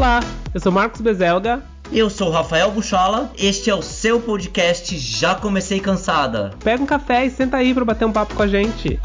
[0.00, 0.20] Olá,
[0.54, 1.62] eu sou Marcos Bezelga.
[1.92, 6.54] Eu sou Rafael Buchola, este é o seu podcast Já Comecei Cansada.
[6.64, 8.98] Pega um café e senta aí para bater um papo com a gente.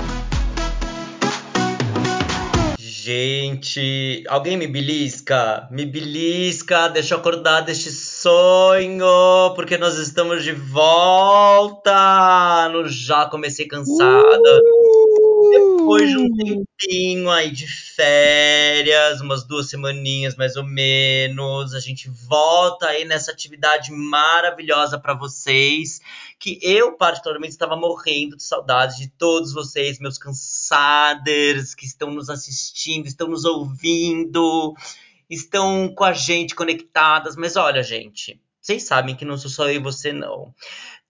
[2.80, 5.68] Gente, alguém me belisca?
[5.70, 11.92] Me belisca, deixa eu acordar deste sonho, porque nós estamos de volta
[12.72, 14.62] no Já Comecei Cansada.
[15.86, 22.10] Depois de um tempinho aí de férias, umas duas semaninhas mais ou menos, a gente
[22.10, 26.02] volta aí nessa atividade maravilhosa para vocês,
[26.40, 32.32] que eu particularmente estava morrendo de saudade de todos vocês, meus cansaders que estão nos
[32.32, 34.74] assistindo, estão nos ouvindo,
[35.30, 39.76] estão com a gente conectadas, mas olha, gente, vocês sabem que não sou só eu
[39.76, 40.52] e você não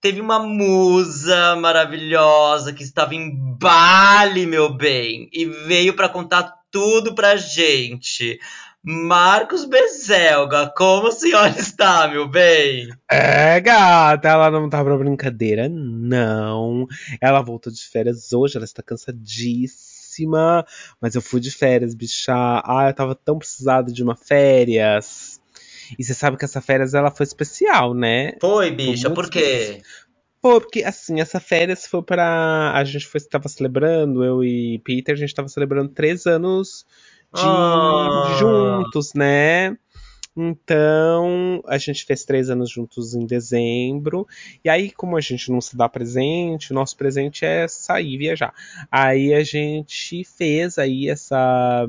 [0.06, 3.28] teve uma musa maravilhosa que estava em
[3.58, 8.38] Bali, meu bem, e veio para contar tudo pra gente.
[8.84, 12.88] Marcos Bezelga, como a senhora está, meu bem?
[13.10, 16.86] É, gata, ela não tá pra brincadeira, não.
[17.20, 20.64] Ela voltou de férias hoje, ela está cansadíssima.
[21.00, 22.32] Mas eu fui de férias, bicha.
[22.64, 25.40] Ah, eu tava tão precisado de uma férias.
[25.98, 28.32] E você sabe que essa férias ela foi especial, né?
[28.40, 29.82] Foi, bicha, por quê?
[30.42, 35.14] Foi, porque assim, essa férias foi para A gente foi, tava celebrando, eu e Peter,
[35.14, 36.86] a gente tava celebrando três anos
[37.34, 38.36] de ah.
[38.38, 39.76] juntos, né?
[40.36, 44.28] Então, a gente fez três anos juntos em dezembro.
[44.62, 48.52] E aí, como a gente não se dá presente, o nosso presente é sair viajar.
[48.92, 51.86] Aí a gente fez aí essa,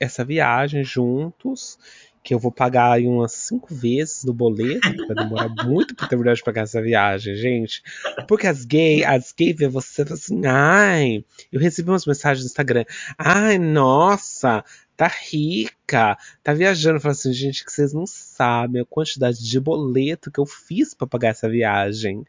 [0.00, 1.78] essa viagem juntos
[2.26, 6.34] que eu vou pagar aí umas cinco vezes do boleto, vai demorar muito pra terminar
[6.34, 7.84] de pagar essa viagem, gente.
[8.26, 12.84] Porque as gays, as gays vê você assim, ai, eu recebi umas mensagens no Instagram,
[13.16, 14.64] ai, nossa,
[14.96, 16.98] tá rica, tá viajando.
[16.98, 21.06] Fala assim, gente, que vocês não sabem a quantidade de boleto que eu fiz para
[21.06, 22.24] pagar essa viagem.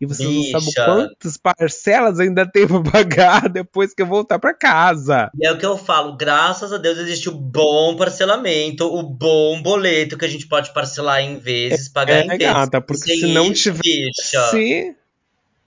[0.00, 0.52] E vocês Bicha.
[0.52, 5.30] não sabem quantas parcelas ainda tem pra pagar depois que eu voltar para casa.
[5.38, 9.60] E é o que eu falo, graças a Deus existe o bom parcelamento, o bom
[9.60, 12.54] boleto que a gente pode parcelar em vezes, pagar é, em vezes.
[12.54, 14.96] Gata, porque se não tivesse...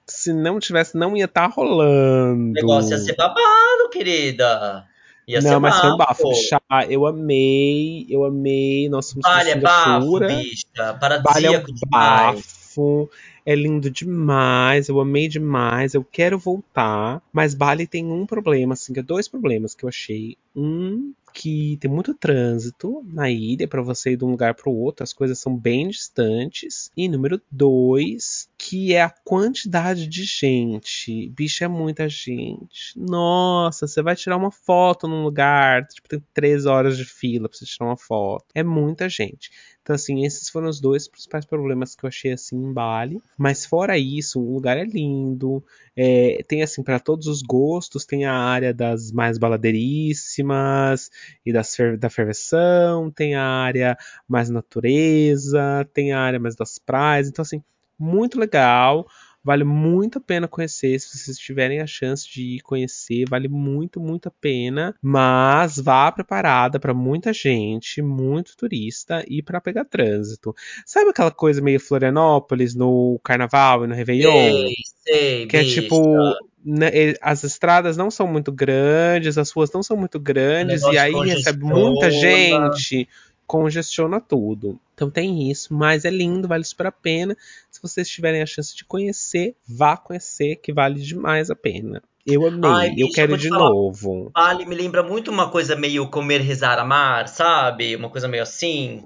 [0.07, 2.51] Se não tivesse, não ia estar tá rolando.
[2.51, 4.85] O negócio ia ser babado, querida.
[5.27, 6.33] Ia não, mas foi um bafo.
[6.35, 8.87] Chá, eu amei, eu amei.
[8.89, 10.93] Nós fomos é bafo, bicha.
[10.99, 13.09] Paradisíaco é um bafo.
[13.45, 17.21] É lindo demais, eu amei demais, eu quero voltar.
[17.31, 20.35] Mas Bali tem um problema, assim, que é dois problemas que eu achei.
[20.55, 24.75] Um que tem muito trânsito na ilha para você ir de um lugar para o
[24.75, 26.89] outro, as coisas são bem distantes.
[26.95, 31.29] E número dois, que é a quantidade de gente.
[31.29, 32.97] Bicho, é muita gente.
[32.97, 37.55] Nossa, você vai tirar uma foto num lugar, tipo, tem três horas de fila pra
[37.55, 38.45] você tirar uma foto.
[38.55, 39.51] É muita gente.
[39.83, 43.21] Então, assim, esses foram os dois principais problemas que eu achei, assim, em Bali.
[43.37, 45.63] Mas fora isso, o lugar é lindo.
[45.95, 48.03] É, tem, assim, para todos os gostos.
[48.03, 51.11] Tem a área das mais baladeiríssimas
[51.45, 53.11] e das, da ferveção.
[53.11, 53.95] Tem a área
[54.27, 55.87] mais natureza.
[55.93, 57.27] Tem a área mais das praias.
[57.29, 57.61] Então, assim,
[57.97, 59.07] muito legal.
[59.43, 60.99] Vale muito a pena conhecer.
[60.99, 64.95] Se vocês tiverem a chance de conhecer, vale muito, muito a pena.
[64.99, 70.55] Mas vá preparada para muita gente, muito turista e para pegar trânsito.
[70.83, 74.31] Sabe aquela coisa meio Florianópolis no Carnaval e no Réveillon?
[74.31, 74.73] Sei,
[75.03, 75.79] sei, que bicha.
[75.79, 76.35] é tipo
[76.65, 76.89] né,
[77.21, 81.63] as estradas não são muito grandes, as ruas não são muito grandes, e aí recebe
[81.63, 83.07] muita gente,
[83.45, 84.79] congestiona tudo.
[84.95, 87.35] Então tem isso, mas é lindo, vale super a pena.
[87.69, 92.01] Se vocês tiverem a chance de conhecer, vá conhecer, que vale demais a pena.
[92.25, 94.31] Eu amei, Ai, eu quero de falar, novo.
[94.33, 97.95] Vale, me lembra muito uma coisa meio comer, rezar, amar, sabe?
[97.95, 99.03] Uma coisa meio assim.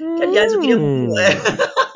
[0.00, 0.16] Hum.
[0.16, 0.78] Que aliás eu queria.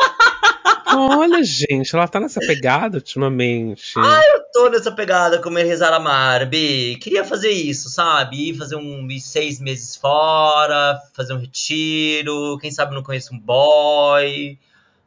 [1.08, 3.92] Olha, gente, ela tá nessa pegada ultimamente.
[3.96, 6.96] Ah, eu tô nessa pegada, comer, rezar, amar, Bi.
[7.00, 8.50] Queria fazer isso, sabe?
[8.50, 12.58] Ir fazer um seis meses fora, fazer um retiro.
[12.58, 14.58] Quem sabe não conheço um boy.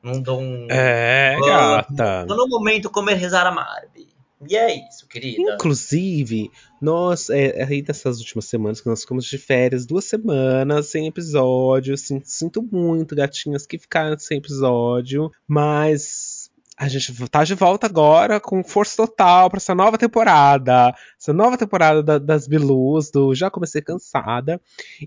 [0.01, 0.67] Não dou um.
[0.69, 2.25] É, gata.
[2.27, 4.08] Tô no momento comer, rezar, amar, Bi.
[4.47, 5.55] E é isso, querida.
[5.55, 6.49] Inclusive,
[6.81, 11.93] nós, é, aí dessas últimas semanas que nós ficamos de férias, duas semanas sem episódio.
[11.93, 15.29] Assim, sinto muito, gatinhas, que ficaram sem episódio.
[15.47, 16.28] Mas
[16.79, 20.95] a gente tá de volta agora com força total para essa nova temporada.
[21.19, 24.61] Essa nova temporada da, das Bilus, do Já Comecei Cansada.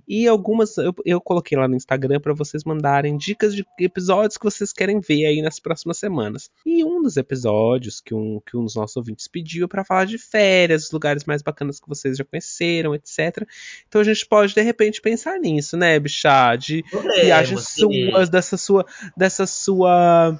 [0.06, 4.44] E algumas eu, eu coloquei lá no Instagram para vocês mandarem dicas de episódios que
[4.44, 6.50] vocês querem ver aí nas próximas semanas.
[6.66, 10.04] E um dos episódios que um, que um dos nossos ouvintes pediu é para falar
[10.04, 13.48] de férias, os lugares mais bacanas que vocês já conheceram, etc.
[13.88, 16.54] Então a gente pode, de repente, pensar nisso, né, bichá?
[16.54, 16.84] De
[17.22, 18.84] viagens suas, dessa sua.
[19.16, 20.38] Dessa sua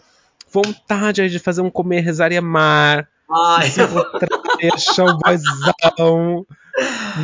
[0.52, 3.08] vontade de fazer um comer, rezar e amar.
[3.30, 3.80] Ai, se
[4.72, 6.46] achar um boizão,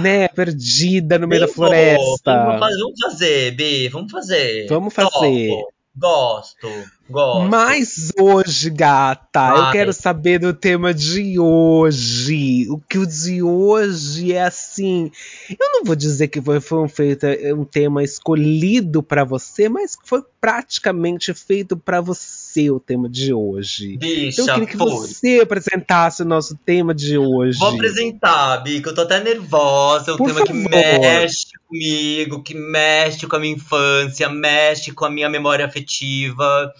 [0.01, 2.01] né, perdida no meio da floresta.
[2.25, 4.67] Vamos fazer, vamos fazer, Bi, vamos fazer.
[4.69, 5.49] Vamos fazer.
[5.51, 5.73] Topo.
[5.97, 6.69] Gosto,
[7.11, 7.49] gosto.
[7.49, 9.69] Mas hoje, gata, Vai.
[9.69, 12.67] eu quero saber do tema de hoje.
[12.71, 15.11] O que o de hoje é assim.
[15.49, 17.27] Eu não vou dizer que foi, foi um, feito,
[17.57, 23.97] um tema escolhido para você, mas foi praticamente feito para você o tema de hoje.
[23.97, 24.91] Bicha, então eu queria que foi.
[24.91, 27.59] você apresentasse o nosso tema de hoje.
[27.59, 28.91] Vou apresentar, Bica.
[28.91, 30.11] Eu tô até nervosa.
[30.11, 30.53] É um Por tema favor.
[30.53, 36.73] que mexe comigo, que mexe com a minha infância, mexe com a minha memória afetiva.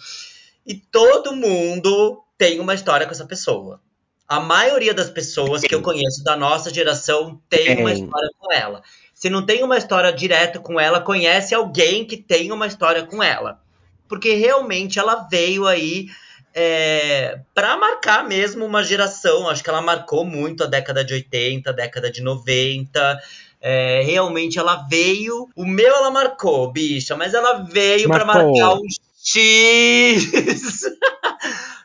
[0.69, 3.81] E todo mundo tem uma história com essa pessoa.
[4.27, 8.83] A maioria das pessoas que eu conheço da nossa geração tem uma história com ela.
[9.11, 13.23] Se não tem uma história direta com ela, conhece alguém que tem uma história com
[13.23, 13.59] ela.
[14.07, 16.05] Porque realmente ela veio aí
[16.53, 19.49] é, para marcar mesmo uma geração.
[19.49, 23.19] Acho que ela marcou muito a década de 80, a década de 90.
[23.59, 25.49] É, realmente ela veio.
[25.55, 28.85] O meu ela marcou, bicha, mas ela veio para marcar um
[29.31, 30.81] X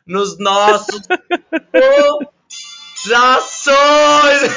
[0.06, 1.02] nos nossos
[3.04, 4.42] corações.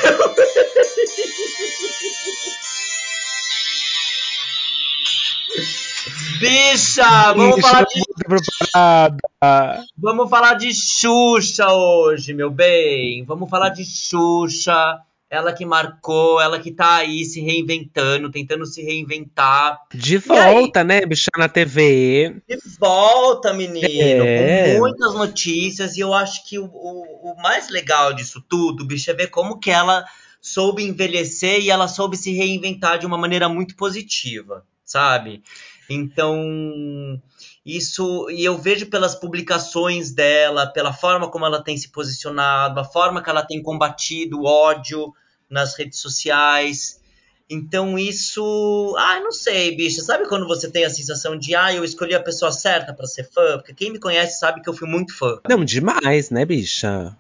[6.40, 8.02] Bicha, vamos falar de.
[8.24, 9.84] Preparada.
[9.98, 13.26] Vamos falar de Xuxa hoje, meu bem.
[13.26, 18.82] Vamos falar de Xuxa ela que marcou, ela que tá aí se reinventando, tentando se
[18.82, 19.80] reinventar.
[19.94, 22.42] De volta, né, bicha na TV.
[22.48, 23.86] De volta, menino,
[24.24, 24.74] é.
[24.74, 29.12] com muitas notícias, e eu acho que o, o, o, mais legal disso tudo, bicho,
[29.12, 30.06] é ver como que ela
[30.40, 35.44] soube envelhecer e ela soube se reinventar de uma maneira muito positiva, sabe?
[35.90, 37.22] Então,
[37.68, 42.86] isso, e eu vejo pelas publicações dela, pela forma como ela tem se posicionado, a
[42.86, 45.14] forma que ela tem combatido o ódio
[45.50, 47.02] nas redes sociais.
[47.50, 50.02] Então isso, ah, não sei, bicha.
[50.02, 53.30] Sabe quando você tem a sensação de, ah, eu escolhi a pessoa certa para ser
[53.30, 53.58] fã?
[53.58, 55.40] Porque quem me conhece sabe que eu fui muito fã.
[55.50, 57.18] Não, demais, né, bicha?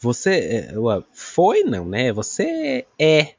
[0.00, 0.74] Você é,
[1.12, 2.12] foi, não, né?
[2.12, 3.34] Você é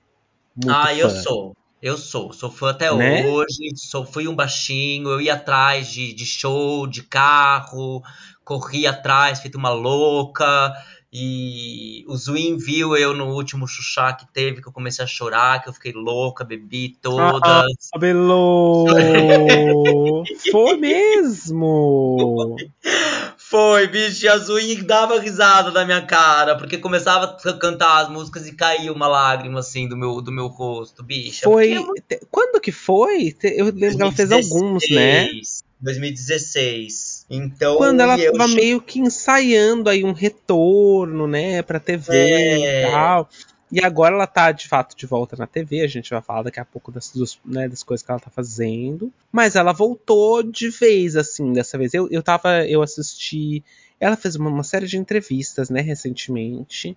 [0.55, 0.93] muito Ah, fã.
[0.93, 1.55] eu sou.
[1.81, 3.25] Eu sou, sou fã até né?
[3.25, 8.01] hoje, sou, fui um baixinho, eu ia atrás de, de show, de carro,
[8.43, 10.73] corria atrás, feito uma louca.
[11.17, 15.61] E o Zwin viu eu no último Xuxá que teve, que eu comecei a chorar,
[15.61, 17.89] que eu fiquei louca, bebi todas.
[17.93, 18.85] Ah, Belo!
[20.51, 22.57] Foi mesmo!
[23.47, 28.09] Foi, bicho, e a Zwin dava risada na minha cara, porque começava a cantar as
[28.09, 31.43] músicas e caía uma lágrima, assim, do meu, do meu rosto, bicho.
[31.43, 31.75] Foi...
[32.31, 33.35] Quando que foi?
[33.43, 35.29] Eu lembro 2016, que ela fez alguns, né?
[35.79, 37.27] 2016.
[37.29, 38.55] Então, quando ela estava eu...
[38.55, 42.87] meio que ensaiando aí um retorno, né, pra TV é...
[42.87, 43.29] e tal.
[43.71, 46.59] E agora ela tá de fato de volta na TV, a gente vai falar daqui
[46.59, 49.11] a pouco das, dos, né, das coisas que ela tá fazendo.
[49.31, 51.93] Mas ela voltou de vez, assim, dessa vez.
[51.93, 53.63] Eu, eu tava, eu assisti.
[53.99, 56.95] Ela fez uma, uma série de entrevistas, né, recentemente.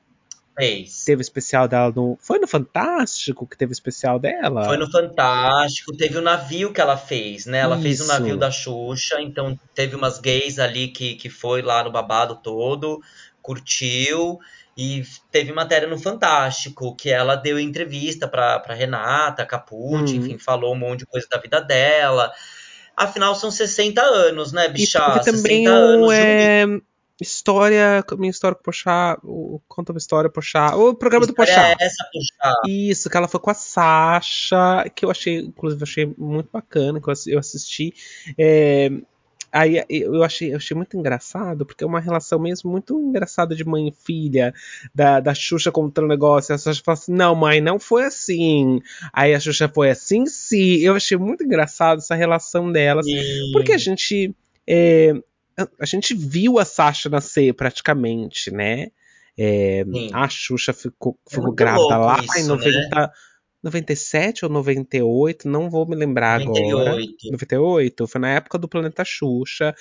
[0.58, 1.04] Fez.
[1.04, 2.18] Teve especial dela no.
[2.20, 4.64] Foi no Fantástico que teve especial dela?
[4.64, 7.60] Foi no Fantástico, teve o navio que ela fez, né?
[7.60, 7.82] Ela Isso.
[7.84, 11.92] fez o navio da Xuxa, então teve umas gays ali que, que foi lá no
[11.92, 13.00] babado todo,
[13.40, 14.40] curtiu.
[14.80, 20.20] E teve matéria no Fantástico, que ela deu entrevista pra, pra Renata Capucci, uhum.
[20.20, 22.32] enfim, falou um monte de coisa da vida dela.
[22.96, 25.00] Afinal, são 60 anos, né, bicha?
[25.20, 26.64] E também o, é,
[27.20, 31.70] História, minha história com o Pochá, o Conta uma História Pochá, o programa do Pochá.
[31.70, 32.54] É essa, Pochá.
[32.68, 37.08] Isso, que ela foi com a Sasha, que eu achei, inclusive, achei muito bacana, que
[37.08, 37.92] eu assisti.
[38.38, 38.90] É,
[39.52, 43.64] aí eu achei, eu achei muito engraçado, porque é uma relação mesmo muito engraçada de
[43.64, 44.54] mãe e filha,
[44.94, 48.80] da, da Xuxa contando o negócio, a Sasha fala assim, não mãe, não foi assim.
[49.12, 50.76] Aí a Xuxa foi assim, sim.
[50.76, 53.52] Eu achei muito engraçado essa relação delas, sim.
[53.52, 54.34] porque a gente...
[54.66, 55.14] É,
[55.80, 58.88] a gente viu a Sasha nascer praticamente, né?
[59.36, 62.96] É, a Xuxa ficou, ficou é grávida lá isso, em 90.
[62.96, 63.10] Né?
[63.62, 66.80] 97 ou 98, não vou me lembrar 98.
[66.80, 67.02] agora.
[67.32, 68.06] 98.
[68.06, 69.74] Foi na época do Planeta Xuxa.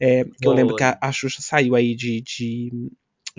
[0.00, 2.20] É, que eu lembro que a, a Xuxa saiu aí de.
[2.20, 2.90] de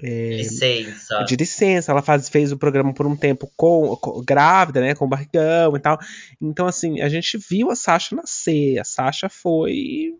[0.01, 1.23] é, licença.
[1.25, 4.95] De licença, ela faz, fez o programa por um tempo com, com, grávida, né?
[4.95, 5.99] Com barrigão e tal.
[6.41, 8.79] Então, assim, a gente viu a Sasha nascer.
[8.79, 10.15] A Sasha foi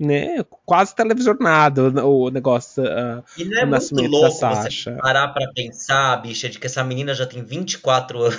[0.00, 4.30] né, quase televisionado o negócio, uh, e não é muito louco.
[4.30, 8.38] Você parar pra pensar, bicha, de que essa menina já tem 24 anos.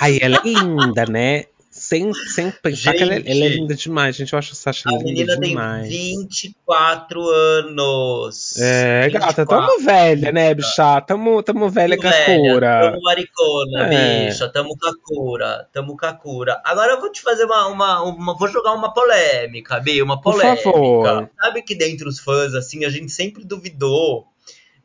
[0.00, 1.44] Ai, ela é linda, né?
[1.70, 4.32] Sem, sem pensar gente, que ela é, ela é, linda demais, gente.
[4.32, 5.86] Eu acho a Sasha linda demais.
[5.86, 8.56] A menina tem 24 anos.
[8.56, 9.26] É, 24.
[9.26, 11.00] gata, tamo velha, né, bicha?
[11.02, 12.90] Tamo, tamo velha com a cura.
[12.90, 14.26] Tamo maricona, é.
[14.26, 14.48] bicha.
[14.48, 15.68] Tamo com a cura.
[15.72, 16.60] Tamo com a cura.
[16.64, 20.62] Agora eu vou te fazer uma, uma, uma Vou jogar uma polêmica, Bi, uma polêmica.
[20.62, 21.30] Por favor.
[21.40, 24.26] Sabe que dentre os fãs, assim, a gente sempre duvidou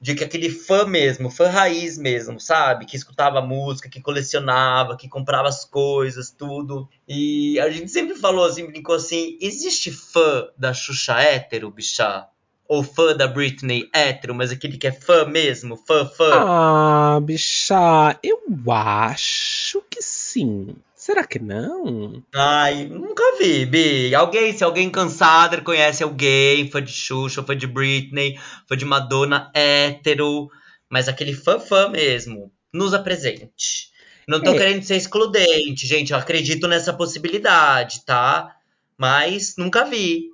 [0.04, 2.86] de que aquele fã mesmo, fã raiz mesmo, sabe?
[2.86, 6.90] Que escutava música, que colecionava, que comprava as coisas, tudo.
[7.08, 12.28] E a gente sempre falou assim, brincou assim: existe fã da Xuxa hétero, bichá?
[12.68, 16.32] Ou fã da Britney hétero, mas aquele que é fã mesmo, fã, fã?
[16.34, 20.76] Ah, bichá, eu acho que sim.
[21.14, 22.24] Será que não?
[22.34, 24.16] Ai, nunca vi, Bi.
[24.16, 28.36] Alguém, se alguém cansado conhece alguém, fã de Xuxa, fã de Britney,
[28.68, 30.50] fã de Madonna, hétero,
[30.90, 33.92] mas aquele fã fã mesmo, nos apresente.
[34.28, 34.58] Não tô é.
[34.58, 36.14] querendo ser excludente, gente.
[36.14, 38.56] Eu acredito nessa possibilidade, tá?
[38.98, 40.32] Mas nunca vi.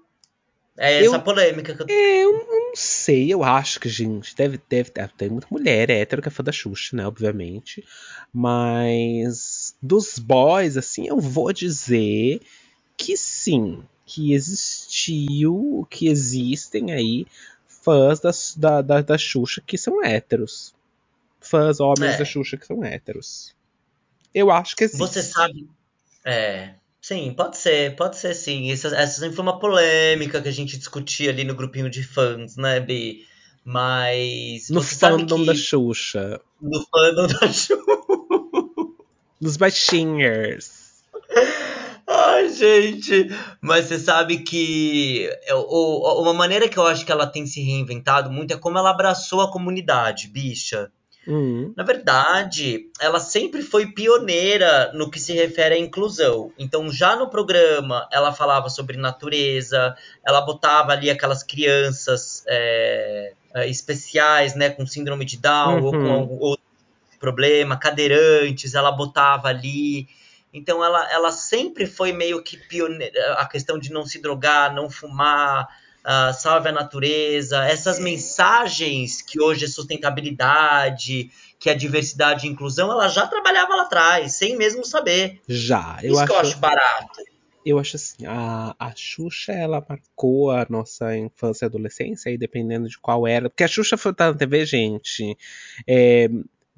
[0.77, 1.87] É essa eu, polêmica que eu...
[1.89, 5.09] É, eu não sei, eu acho que, gente, deve, deve ter.
[5.17, 7.05] Tem muita mulher hétero que é fã da Xuxa, né?
[7.05, 7.83] Obviamente.
[8.31, 12.41] Mas dos boys, assim, eu vou dizer
[12.97, 17.25] que sim, que existiu, que existem aí
[17.67, 20.73] fãs da, da, da, da Xuxa que são héteros.
[21.39, 22.17] Fãs homens é.
[22.17, 23.55] da Xuxa que são héteros.
[24.33, 24.99] Eu acho que existe.
[24.99, 25.69] Você sabe.
[26.25, 26.73] É.
[27.01, 28.71] Sim, pode ser, pode ser sim.
[28.71, 32.57] Essa, essa sempre foi uma polêmica que a gente discutia ali no grupinho de fãs,
[32.57, 33.25] né, Bi?
[33.63, 34.69] Mas.
[34.69, 35.45] No fandom que...
[35.45, 36.41] da Xuxa.
[36.61, 37.98] No fandom da Xuxa
[39.39, 41.03] dos baixinhos.
[42.07, 43.29] Ai, gente,
[43.61, 48.53] mas você sabe que uma maneira que eu acho que ela tem se reinventado muito
[48.53, 50.91] é como ela abraçou a comunidade, bicha.
[51.27, 51.71] Uhum.
[51.77, 56.51] Na verdade, ela sempre foi pioneira no que se refere à inclusão.
[56.57, 63.33] Então, já no programa, ela falava sobre natureza, ela botava ali aquelas crianças é,
[63.67, 65.85] especiais, né, com síndrome de Down uhum.
[65.85, 66.68] ou com outro
[67.19, 70.07] problema, cadeirantes, ela botava ali.
[70.53, 74.89] Então ela, ela sempre foi meio que pioneira, a questão de não se drogar, não
[74.89, 75.67] fumar,
[75.99, 82.91] uh, salve a natureza, essas mensagens que hoje é sustentabilidade, que é diversidade e inclusão,
[82.91, 85.39] ela já trabalhava lá atrás, sem mesmo saber.
[85.47, 86.27] Já, eu Isso acho.
[86.27, 87.19] que eu acho barato.
[87.65, 92.87] Eu acho assim, a, a Xuxa, ela marcou a nossa infância e adolescência, aí dependendo
[92.87, 93.49] de qual era.
[93.49, 95.37] Porque a Xuxa foi tá na TV, gente.
[95.85, 96.29] É,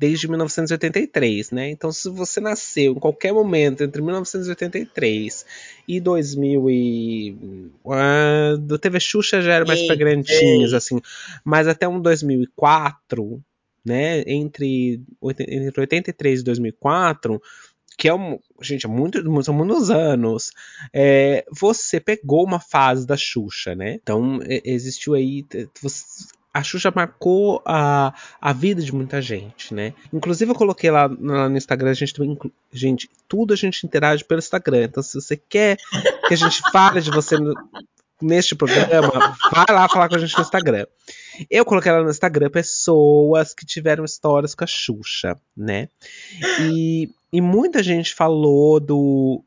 [0.01, 1.70] desde 1983, né?
[1.70, 5.46] Então, se você nasceu em qualquer momento entre 1983
[5.88, 7.38] e 2000 e
[7.86, 11.00] uh, do TV Xuxa já era mais para grandinhos, assim,
[11.46, 13.39] mas até um 2004,
[13.86, 14.24] né?
[14.25, 17.39] Entre, entre 83 e 2004
[17.96, 20.51] que é um, gente, é muito, são muitos anos,
[20.91, 24.00] é, você pegou uma fase da Xuxa, né?
[24.01, 25.46] Então, existiu aí,
[25.79, 29.93] você, a Xuxa marcou a, a vida de muita gente, né?
[30.12, 32.38] Inclusive eu coloquei lá, lá no Instagram, a gente também.
[32.72, 34.84] Gente, tudo a gente interage pelo Instagram.
[34.84, 35.77] Então, se você quer
[36.27, 37.53] que a gente fale de você no,
[38.22, 40.86] neste programa, vai lá falar com a gente no Instagram.
[41.50, 45.88] Eu coloquei lá no Instagram pessoas que tiveram histórias com a Xuxa, né?
[46.62, 49.41] E, e muita gente falou do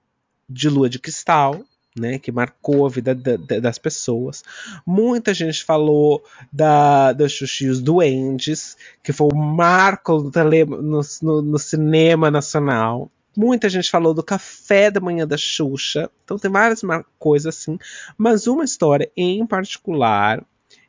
[0.49, 1.63] de Lua de Cristal,
[1.97, 4.43] né, que marcou a vida da, da, das pessoas.
[4.85, 11.59] Muita gente falou da, dos Xuxios Duendes, que foi o marco tele, no, no, no,
[11.59, 13.11] cinema nacional.
[13.37, 16.11] Muita gente falou do café da manhã da Xuxa.
[16.25, 16.81] Então tem várias
[17.19, 17.79] coisas assim.
[18.19, 20.45] Mas uma história em particular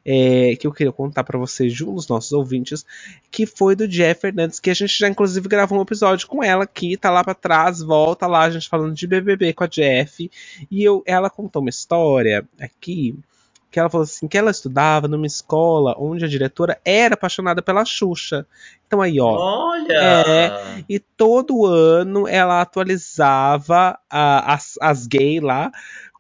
[0.05, 2.85] é, que eu queria contar para vocês, um dos nossos ouvintes,
[3.31, 6.65] que foi do Jeff Fernandes, que a gente já inclusive gravou um episódio com ela
[6.65, 10.29] aqui, tá lá para trás, volta lá, a gente falando de BBB com a Jeff,
[10.69, 13.17] e eu, ela contou uma história aqui
[13.75, 17.83] que ela falou assim que ela estudava numa escola onde a diretora era apaixonada pela
[17.83, 18.47] Xuxa.
[18.87, 19.35] Então aí, ó.
[19.35, 19.93] Olha!
[19.93, 25.73] É, e todo ano ela atualizava a, as, as gays lá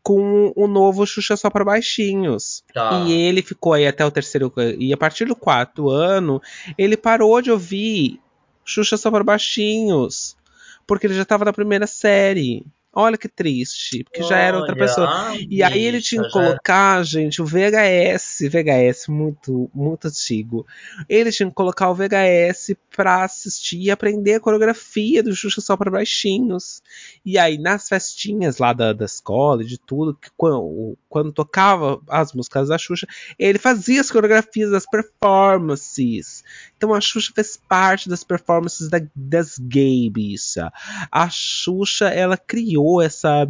[0.05, 2.63] com o novo Xuxa só para baixinhos.
[2.71, 3.03] Tá.
[3.07, 4.53] E ele ficou aí até o terceiro.
[4.77, 6.39] E a partir do quarto ano,
[6.77, 8.21] ele parou de ouvir
[8.63, 10.37] Xuxa só para baixinhos.
[10.85, 12.63] porque ele já tava na primeira série.
[12.97, 15.07] Olha que triste, porque já era outra Olha, pessoa.
[15.09, 20.65] ai, E aí ele tinha que colocar, gente, o VHS, VHS muito, muito antigo.
[21.09, 25.75] Ele tinha que colocar o VHS pra assistir e aprender a coreografia do Xuxa só
[25.75, 26.81] para baixinhos.
[27.25, 32.01] E aí nas festinhas lá da, da escola e de tudo, que quando, quando tocava
[32.07, 33.05] as músicas da Xuxa,
[33.37, 36.43] ele fazia as coreografias das performances.
[36.77, 40.71] Então a Xuxa fez parte das performances da- das gay, bicha.
[41.11, 43.47] A Xuxa, ela criou essa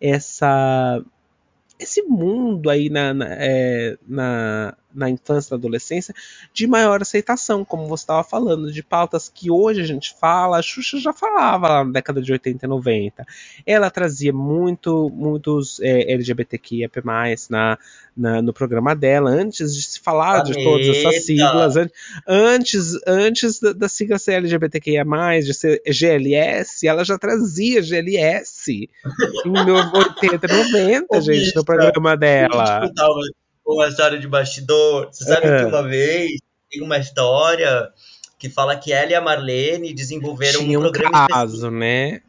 [0.00, 1.02] essa
[1.78, 6.14] esse mundo aí na, na, é, na, na infância e na adolescência
[6.52, 10.62] de maior aceitação, como você estava falando, de pautas que hoje a gente fala, a
[10.62, 13.24] Xuxa já falava lá na década de 80 e 90.
[13.66, 16.90] Ela trazia muito, muitos é, LGBTQIA+,
[17.50, 17.78] na,
[18.16, 21.90] na, no programa dela, antes de se falar de todas essas siglas, an-
[22.26, 25.04] antes, antes da, da sigla ser LGBTQIA+,
[25.42, 28.88] de ser GLS, ela já trazia GLS
[29.46, 32.80] em 80 e 90, Ô, gente, no programa eu dela.
[32.82, 33.08] te contar
[33.64, 35.08] uma, história de bastidor.
[35.12, 35.58] Você sabe É.
[35.58, 36.30] que uma vez
[36.70, 37.90] tem uma história
[38.38, 42.20] que fala que ela e a Marlene desenvolveram Tinha um um programa caso, né?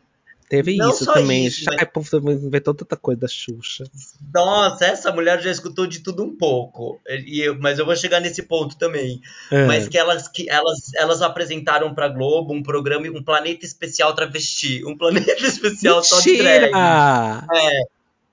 [0.49, 1.47] Teve Não isso também.
[1.47, 1.65] isso,
[2.11, 3.85] também inventou tanta coisa da Xuxa.
[4.31, 6.99] Nossa, essa mulher já escutou de tudo um pouco.
[7.25, 9.19] E eu- mas eu vou chegar nesse ponto também.
[9.49, 9.65] É.
[9.65, 14.85] Mas que elas, que elas, elas apresentaram pra Globo um programa, um planeta especial travesti.
[14.85, 16.71] Um planeta especial só de drag.
[16.71, 17.47] Mentira!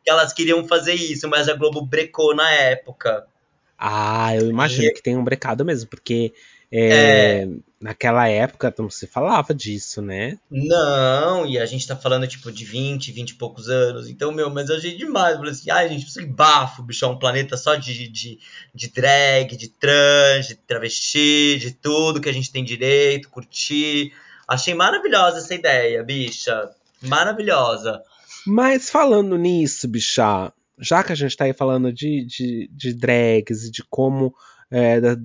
[0.05, 3.27] Que elas queriam fazer isso, mas a Globo brecou na época.
[3.79, 6.35] Ah, eu imagino E- que tem um brecado mesmo, porque
[6.71, 7.47] é,
[7.81, 10.39] naquela época não se falava disso, né?
[10.53, 14.09] Não, e a gente tá falando, tipo, de 20, 20 e poucos anos.
[14.09, 15.33] Então, meu, mas eu achei demais.
[15.35, 17.05] Eu falei assim, ai, gente, isso é bafo, bicho.
[17.05, 18.39] É um planeta só de, de,
[18.75, 24.13] de drag, de trans, de travesti, de tudo que a gente tem direito, curtir.
[24.49, 26.71] Achei maravilhosa essa ideia, bicha.
[27.01, 28.03] Maravilhosa.
[28.51, 33.65] Mas falando nisso, bicha, já que a gente tá aí falando de, de, de drags
[33.65, 34.35] e de como
[34.71, 35.17] é, da-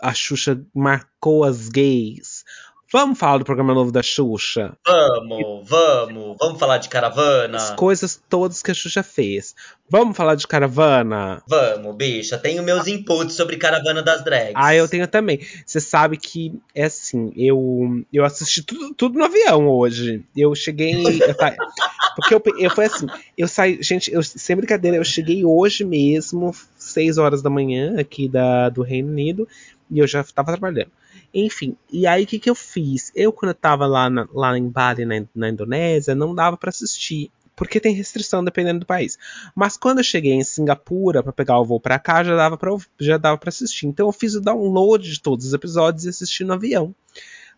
[0.00, 2.44] a Xuxa marcou as gays,
[2.92, 4.76] vamos falar do programa novo da Xuxa?
[4.86, 6.03] Vamos, vamos.
[6.38, 7.76] Vamos falar de As caravana?
[7.76, 9.54] coisas todas que a Xuxa fez.
[9.88, 11.42] Vamos falar de caravana?
[11.46, 12.38] Vamos, bicha.
[12.38, 14.54] Tenho meus inputs sobre caravana das drags.
[14.54, 15.40] Ah, eu tenho também.
[15.64, 20.24] Você sabe que é assim, eu, eu assisti tudo, tudo no avião hoje.
[20.36, 21.04] Eu cheguei.
[21.04, 21.34] eu
[22.16, 23.78] porque eu, eu foi assim, eu saí.
[23.82, 28.82] Gente, eu, sem brincadeira, eu cheguei hoje mesmo, 6 horas da manhã, aqui da, do
[28.82, 29.46] Reino Unido,
[29.90, 30.90] e eu já estava trabalhando.
[31.32, 33.10] Enfim, e aí o que, que eu fiz?
[33.14, 37.30] Eu, quando eu tava lá, lá em Bali, na, na Indonésia, não dava para assistir.
[37.56, 39.16] Porque tem restrição dependendo do país.
[39.54, 42.76] Mas quando eu cheguei em Singapura para pegar o voo para cá, já dava para
[42.98, 43.86] já dava para assistir.
[43.86, 46.92] Então eu fiz o download de todos os episódios e assisti no avião,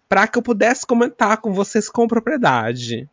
[0.07, 3.09] para que eu pudesse comentar com vocês com propriedade.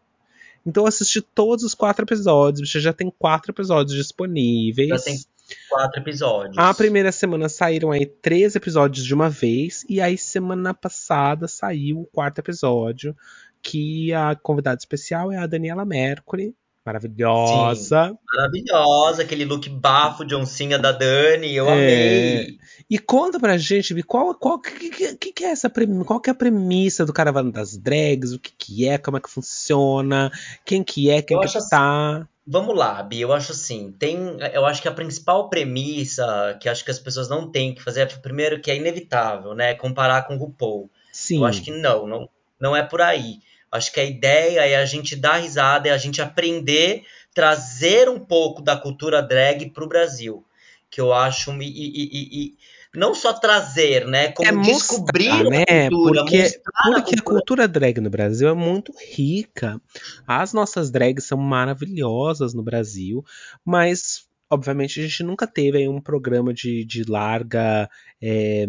[0.66, 4.90] Então eu assisti todos os quatro episódios, já tem quatro episódios disponíveis.
[4.90, 5.22] Já tem
[5.70, 6.58] quatro episódios.
[6.58, 12.02] A primeira semana saíram aí três episódios de uma vez, e aí semana passada saiu
[12.02, 13.16] o quarto episódio,
[13.62, 18.18] que a convidada especial é a Daniela Mercury, maravilhosa.
[18.36, 21.72] Maravilhosa, aquele look bafo de oncinha da Dani, eu É.
[21.72, 22.58] amei.
[22.90, 25.72] E conta pra gente, qual, qual que, que, que, é essa
[26.06, 29.20] qual que é a premissa do Caravana das Drags, o que, que é, como é
[29.20, 30.32] que funciona,
[30.66, 32.28] quem que é, quem Eu que acho assim, tá.
[32.46, 34.18] Vamos lá, Bi, eu acho assim, tem,
[34.54, 38.02] eu acho que a principal premissa que acho que as pessoas não têm que fazer
[38.02, 40.90] é primeiro que é inevitável, né, comparar com o RuPaul.
[41.14, 41.38] Sim.
[41.38, 43.40] Eu acho que não, não, não é por aí.
[43.74, 48.20] Acho que a ideia é a gente dar risada, é a gente aprender, trazer um
[48.20, 50.46] pouco da cultura drag pro Brasil,
[50.90, 52.58] que eu acho e, e- e-
[52.96, 55.64] não só trazer, né, como é descobrir mostrar, né?
[55.64, 59.82] a cultura, porque mostrar a porque a cultura cultura drag no Brasil é muito rica.
[60.28, 63.26] As nossas drags são maravilhosas no Brasil,
[63.66, 67.90] mas obviamente a gente nunca teve aí um programa de, de larga
[68.22, 68.68] é,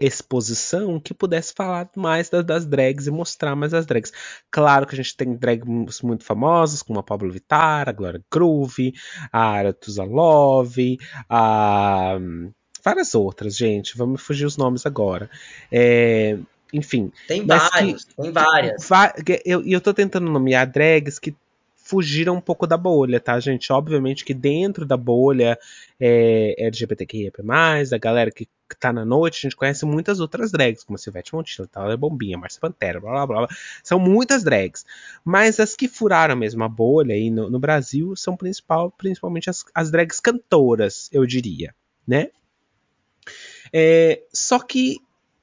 [0.00, 4.12] exposição que pudesse falar mais das, das drags e mostrar mais as drags.
[4.50, 8.92] Claro que a gente tem drags muito famosas, como a Pablo Vittar, a Glória Groove,
[9.32, 12.18] a Aratusa Love, a
[12.84, 13.96] várias outras, gente.
[13.96, 15.28] Vamos fugir os nomes agora.
[15.72, 16.38] É,
[16.72, 18.88] enfim, Tem vários, tem várias.
[18.88, 21.34] va- eu, e eu tô tentando nomear drags que
[21.86, 23.72] fugiram um pouco da bolha, tá, gente?
[23.72, 25.56] Obviamente que dentro da bolha
[26.00, 27.30] é, LGBTQIA+,
[27.92, 28.48] a galera que,
[28.80, 32.36] tá na noite, a gente conhece muitas outras drags, como a Silvete Montilla, Thalia Bombinha,
[32.36, 33.56] Marcia Pantera, blá, blá, blá, blá.
[33.84, 34.84] São muitas drags.
[35.24, 39.64] Mas as que furaram mesmo a bolha aí no, no Brasil são principal, principalmente as,
[39.72, 41.72] as drags cantoras, eu diria,
[42.04, 42.30] né?
[43.72, 44.98] É, só que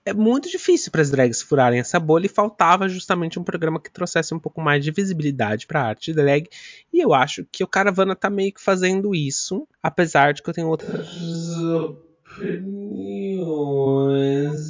[0.06, 3.92] é muito difícil para as drags furarem essa bolha e faltava justamente um programa que
[3.92, 6.50] trouxesse um pouco mais de visibilidade para a arte drag.
[6.92, 10.54] E eu acho que o Caravana tá meio que fazendo isso, apesar de que eu
[10.54, 11.08] tenho outras
[12.38, 13.18] opiniões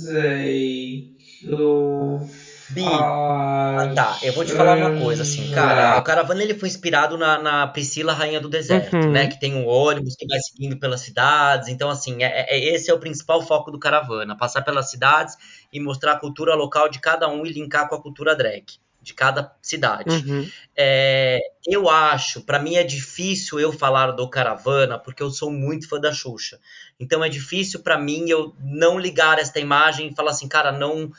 [0.09, 2.27] aí que eu
[2.73, 6.67] Bi, ah, tá, eu vou te falar uma coisa, assim, cara, o Caravana ele foi
[6.69, 9.11] inspirado na, na Priscila, Rainha do Deserto, Uhum.
[9.11, 12.89] né, que tem um ônibus que vai seguindo pelas cidades, então, assim, é, é- esse
[12.89, 15.35] é o principal foco do Caravana, passar pelas cidades
[15.71, 18.65] e mostrar a cultura local de cada um e linkar com a cultura drag,
[19.01, 20.15] de cada cidade.
[20.25, 20.49] Uhum.
[20.77, 25.87] É, eu acho, pra mim é difícil eu falar do Caravana, porque eu sou muito
[25.89, 26.57] fã da Xuxa.
[26.99, 31.11] Então é difícil pra mim eu não ligar esta imagem e falar assim, cara, não.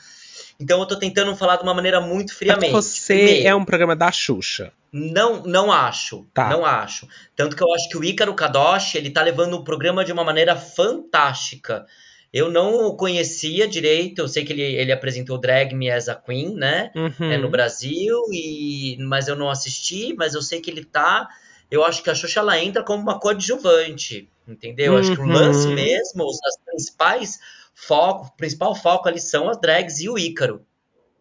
[0.59, 2.71] Então eu tô tentando falar de uma maneira muito Mas friamente.
[2.71, 4.71] você Primeiro, é um programa da Xuxa.
[4.91, 6.25] não, não acho.
[6.33, 6.49] Tá.
[6.49, 7.07] Não acho.
[7.35, 10.23] Tanto que eu acho que o Ícaro Kadoshi, ele tá levando o programa de uma
[10.23, 11.85] maneira fantástica.
[12.33, 16.15] Eu não o conhecia direito, eu sei que ele, ele apresentou Drag Me as a
[16.15, 16.91] Queen, né?
[16.95, 17.31] Uhum.
[17.31, 21.29] é, no Brasil, e mas eu não assisti, mas eu sei que ele tá.
[21.71, 24.93] Eu acho que a Xuxa ela entra como uma coadjuvante, entendeu?
[24.93, 25.31] Eu Acho que o Uhum.
[25.31, 27.39] lance mesmo, os as principais
[27.75, 30.65] foco, o principal foco ali são as drags e o Ícaro,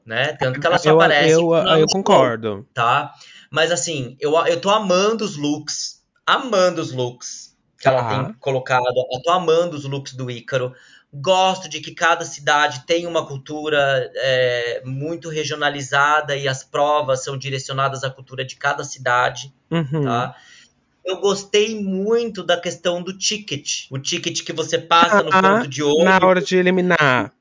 [0.06, 0.32] né?
[0.34, 2.66] Tanto que ela só eu, aparece eu, eu show, concordo.
[2.72, 3.12] tá?
[3.50, 8.08] Mas assim, eu, eu tô amando os looks, amando os looks que ela Tá.
[8.24, 10.72] tem colocado, eu tô amando os looks do Ícaro.
[11.16, 17.38] Gosto de que cada cidade tem uma cultura é, muito regionalizada e as provas são
[17.38, 20.02] direcionadas à cultura de cada cidade, Uhum.
[20.02, 20.34] tá?
[21.04, 25.82] Eu gostei muito da questão do ticket, o ticket que você passa no ponto de
[25.82, 27.32] Na ônibus hora de eliminar.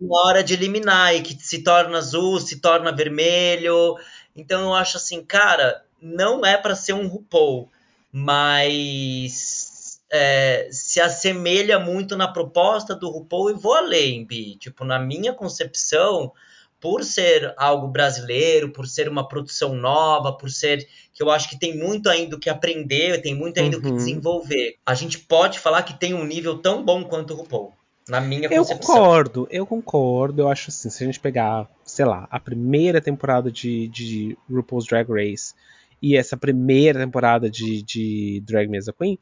[0.00, 3.96] na hora de eliminar e que se torna azul, se torna vermelho.
[4.34, 7.70] Então eu acho assim, cara, não é pra ser um RuPaul,
[8.10, 14.56] mas é, se assemelha muito na proposta do RuPaul e vou além, Bi.
[14.56, 16.32] Tipo, na minha concepção,
[16.80, 20.88] por ser algo brasileiro, por ser uma produção nova, por ser
[21.22, 23.88] que eu acho que tem muito ainda o que aprender, tem muito ainda o que
[23.88, 23.96] Uhum.
[23.96, 24.76] desenvolver.
[24.84, 27.72] A gente pode falar que tem um nível tão bom quanto o RuPaul,
[28.08, 28.94] na minha Eu concepção.
[28.94, 30.42] concordo, eu concordo.
[30.42, 34.86] Eu acho assim, se a gente pegar, sei lá, a primeira temporada de, de RuPaul's
[34.86, 35.54] Drag Race
[36.00, 39.16] e essa primeira temporada de, de Drag Me as a Queen,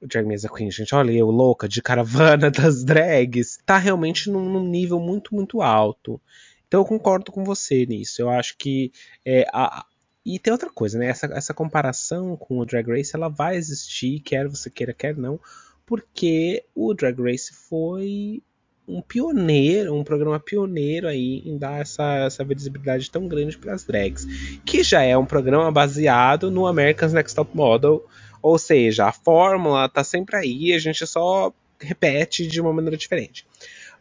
[0.00, 4.30] Drag Me as a Queen, gente, olha eu louca, de caravana das drags, tá realmente
[4.30, 6.20] num, num nível muito, muito alto.
[6.68, 8.20] Então eu concordo com você nisso.
[8.22, 8.92] Eu acho que
[9.24, 9.84] é, a,
[10.24, 11.06] e tem outra coisa, né?
[11.06, 15.38] Essa, essa comparação com o Drag Race, ela vai existir, quer você queira, quer não,
[15.84, 18.42] porque o Drag Race foi
[18.86, 23.84] um pioneiro, um programa pioneiro aí em dar essa, essa visibilidade tão grande para as
[23.84, 24.26] drags,
[24.64, 28.04] que já é um programa baseado no America's Next Top Model,
[28.42, 33.46] ou seja, a fórmula tá sempre aí, a gente só repete de uma maneira diferente.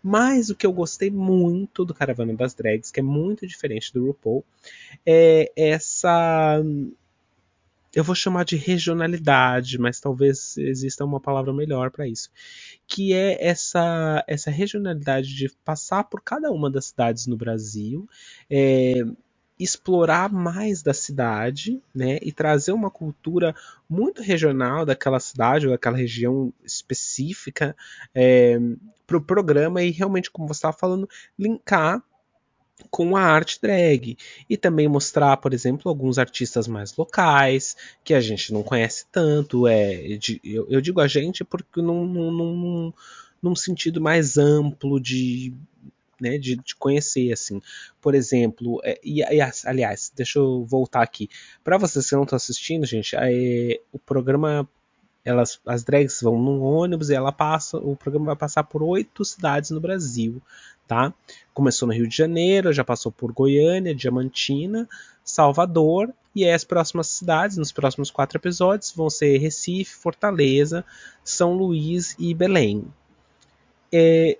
[0.04, 4.08] Mas o que eu gostei muito do Caravana das Drags, que é muito diferente do
[4.08, 4.44] RuPaul,
[5.06, 6.62] é essa
[7.94, 12.32] eu vou chamar de regionalidade, mas talvez exista uma palavra melhor para isso,
[12.88, 18.10] que é essa, essa regionalidade de passar por cada uma das cidades no Brasil,
[18.50, 19.04] é,
[19.60, 23.56] explorar mais da cidade, né, e trazer uma cultura
[23.90, 27.76] muito regional daquela cidade ou daquela região específica
[28.14, 28.60] é,
[29.06, 32.02] para o programa e realmente, como você estava falando, linkar
[32.90, 34.18] com a arte drag
[34.50, 39.68] e também mostrar, por exemplo, alguns artistas mais locais que a gente não conhece tanto.
[39.68, 42.94] É, eu, eu, digo a gente porque num, num, num,
[43.42, 45.54] num sentido mais amplo de,
[46.24, 47.62] né, de, de, conhecer assim.
[48.02, 51.30] Por exemplo, é, e, e, aliás, deixa eu voltar aqui
[51.64, 54.68] para vocês que não estão assistindo, gente, é, o programa
[55.26, 59.24] elas, as drags vão num ônibus e ela passa, o programa vai passar por oito
[59.24, 60.42] cidades no Brasil,
[60.88, 61.14] tá?
[61.54, 64.88] Começou no Rio de Janeiro, já passou por Goiânia, Diamantina,
[65.24, 70.84] Salvador e as próximas cidades, nos próximos quatro episódios, vão ser Recife, Fortaleza,
[71.24, 72.84] São Luís e Belém.
[73.92, 74.38] É,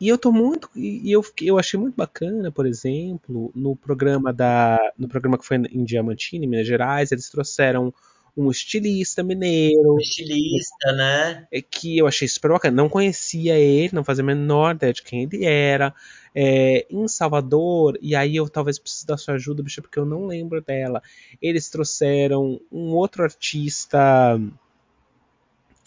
[0.00, 4.78] e eu tô muito, e eu, eu achei muito bacana, por exemplo, no programa da,
[4.96, 7.92] no programa que foi em Diamantina, em Minas Gerais, eles trouxeram
[8.38, 9.94] um estilista mineiro.
[9.94, 11.48] Um estilista, né?
[11.68, 12.76] Que eu achei super bacana.
[12.76, 15.92] Não conhecia ele, não fazia a menor ideia de quem ele era.
[16.32, 20.26] É, em Salvador, e aí eu talvez precise da sua ajuda, bicha, porque eu não
[20.26, 21.02] lembro dela.
[21.42, 24.38] Eles trouxeram um outro artista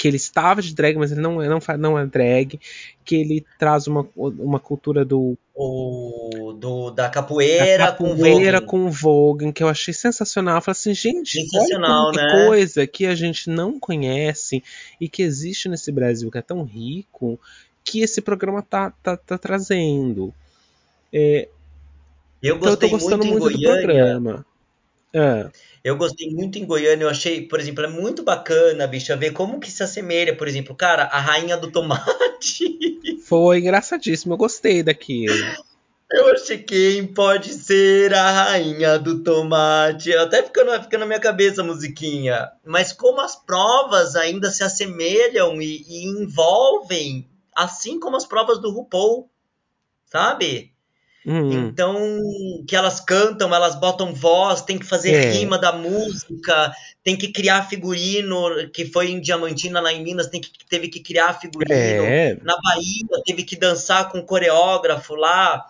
[0.02, 2.60] que ele estava de drag, mas ele não, não, não é drag,
[3.06, 5.38] que ele traz uma, uma cultura do.
[5.54, 10.56] O, do da capoeira, da capoeira com Vogue, que eu achei sensacional.
[10.56, 12.48] Eu falei assim, gente, sensacional, olha né?
[12.48, 14.64] coisa que a gente não conhece
[15.00, 17.40] e que existe nesse Brasil que é tão rico,
[17.84, 20.34] que esse programa tá, tá, tá trazendo.
[21.14, 21.48] É,
[22.42, 24.44] Eu então eu tô gostei gostando muito muito do programa.
[25.16, 25.50] Ah,
[25.84, 27.04] Eu gostei muito em Goiânia.
[27.06, 30.76] Eu achei, por exemplo, é muito bacana, bicha, ver como que se assemelha, por exemplo,
[30.76, 32.90] cara, a rainha do tomate.
[33.26, 35.34] foi engraçadíssimo, eu gostei daquilo.
[36.12, 40.14] Eu achei quem pode ser a rainha do tomate.
[40.14, 42.52] Até ficando, fica na minha cabeça a musiquinha.
[42.66, 48.72] Mas como as provas ainda se assemelham e, e envolvem, assim como as provas do
[48.72, 49.30] RuPaul,
[50.06, 50.71] sabe?
[51.26, 51.96] Hum, Então,
[52.68, 57.32] que elas cantam, elas botam voz, tem que fazer é, rima da música, tem que
[57.32, 61.74] criar figurino, que foi em Diamantina, lá em Minas, tem que, teve que criar figurino.
[61.76, 62.36] é.
[62.42, 65.64] Na Bahia, teve que dançar com o coreógrafo lá.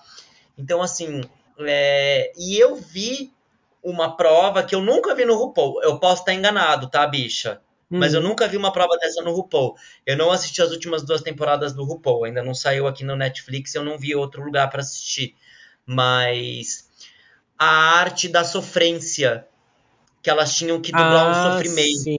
[0.58, 1.22] Então, assim,
[1.60, 3.32] é, e eu vi
[3.84, 5.82] uma prova que eu nunca vi no RuPaul.
[5.84, 7.60] Eu posso estar enganado, tá, bicha?
[7.98, 8.24] Mas eu Uhum.
[8.24, 9.76] nunca vi uma prova dessa no RuPaul.
[10.06, 12.26] Eu não assisti as últimas duas temporadas do RuPaul.
[12.26, 15.36] Ainda não saiu aqui no Netflix, eu não vi outro lugar para assistir.
[15.86, 16.90] Mas
[17.58, 17.68] a
[18.00, 19.48] arte da sofrência,
[20.24, 22.04] que elas tinham que dublar um Ah, sofrimento.
[22.04, 22.18] sim.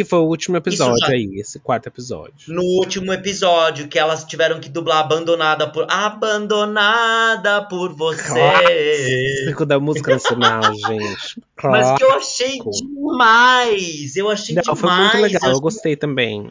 [0.00, 2.32] Que foi o último Isso já episódio aí, esse quarto episódio.
[2.48, 8.22] no último episódio, que elas tiveram que dublar abandonada por abandonada por você.
[8.32, 11.42] Clássico da música nacional, gente.
[11.62, 12.86] Mas que eu achei Clássico.
[12.86, 14.16] demais.
[14.16, 15.32] Eu achei Não, foi muito demais.
[15.32, 16.50] legal, Eu, eu gostei também.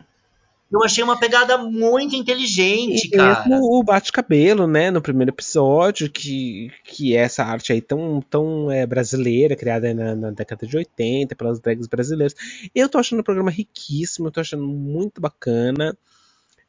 [0.71, 3.59] Eu achei uma pegada muito E inteligente, mesmo cara.
[3.59, 8.85] o bate-cabelo, né, no primeiro episódio, que, que é essa arte aí tão, tão é,
[8.85, 12.35] brasileira, criada na, na década de 80 pelas drags brasileiras.
[12.73, 15.97] Eu tô achando o programa riquíssimo, eu tô achando muito bacana.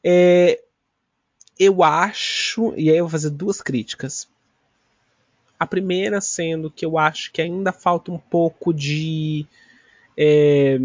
[0.02, 0.58] É,
[1.58, 4.26] eu acho, e aí eu vou fazer duas críticas.
[5.58, 9.46] A primeira sendo que eu acho que ainda falta um pouco de.
[10.16, 10.80] é,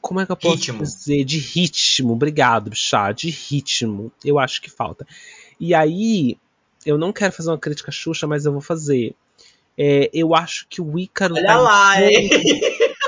[0.00, 0.82] como é que eu posso Ritmo.
[0.82, 1.24] dizer?
[1.24, 2.12] De ritmo.
[2.12, 3.12] Obrigado, Chá.
[3.12, 4.12] De ritmo.
[4.24, 5.06] Eu acho que falta.
[5.58, 6.36] E aí,
[6.84, 9.14] eu não quero fazer uma crítica Xuxa, mas eu vou fazer.
[9.76, 12.30] É, eu acho que o Ícaro tá Olha lá, hein?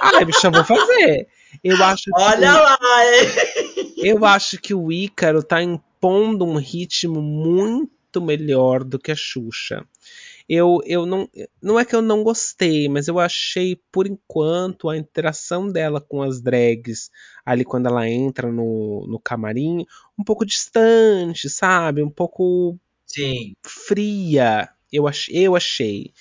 [0.03, 1.29] Ai, bicha, eu vou fazer.
[1.63, 3.93] Eu acho que Olha lá, hein?
[3.99, 9.85] Eu acho que o Ícaro tá impondo um ritmo muito melhor do que a Xuxa.
[10.55, 11.27] Eu, eu não,
[11.63, 16.21] não é que eu não gostei, mas eu achei, por enquanto, a interação dela com
[16.21, 17.11] as drags
[17.43, 19.87] ali quando ela entra no, no camarim
[20.19, 22.03] um pouco distante, sabe?
[22.03, 23.55] Um pouco Sim.
[23.65, 26.13] fria, eu, ach, eu achei.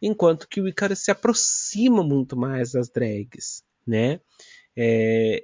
[0.00, 4.20] Enquanto que o Ícaro se aproxima muito mais das drags, né?
[4.76, 5.42] É,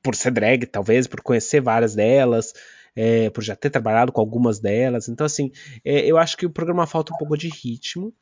[0.00, 2.52] por ser drag, talvez, por conhecer várias delas,
[2.96, 5.08] é, por já ter trabalhado com algumas delas.
[5.08, 5.50] Então, assim,
[5.84, 8.12] é, eu acho que o programa falta um pouco de ritmo.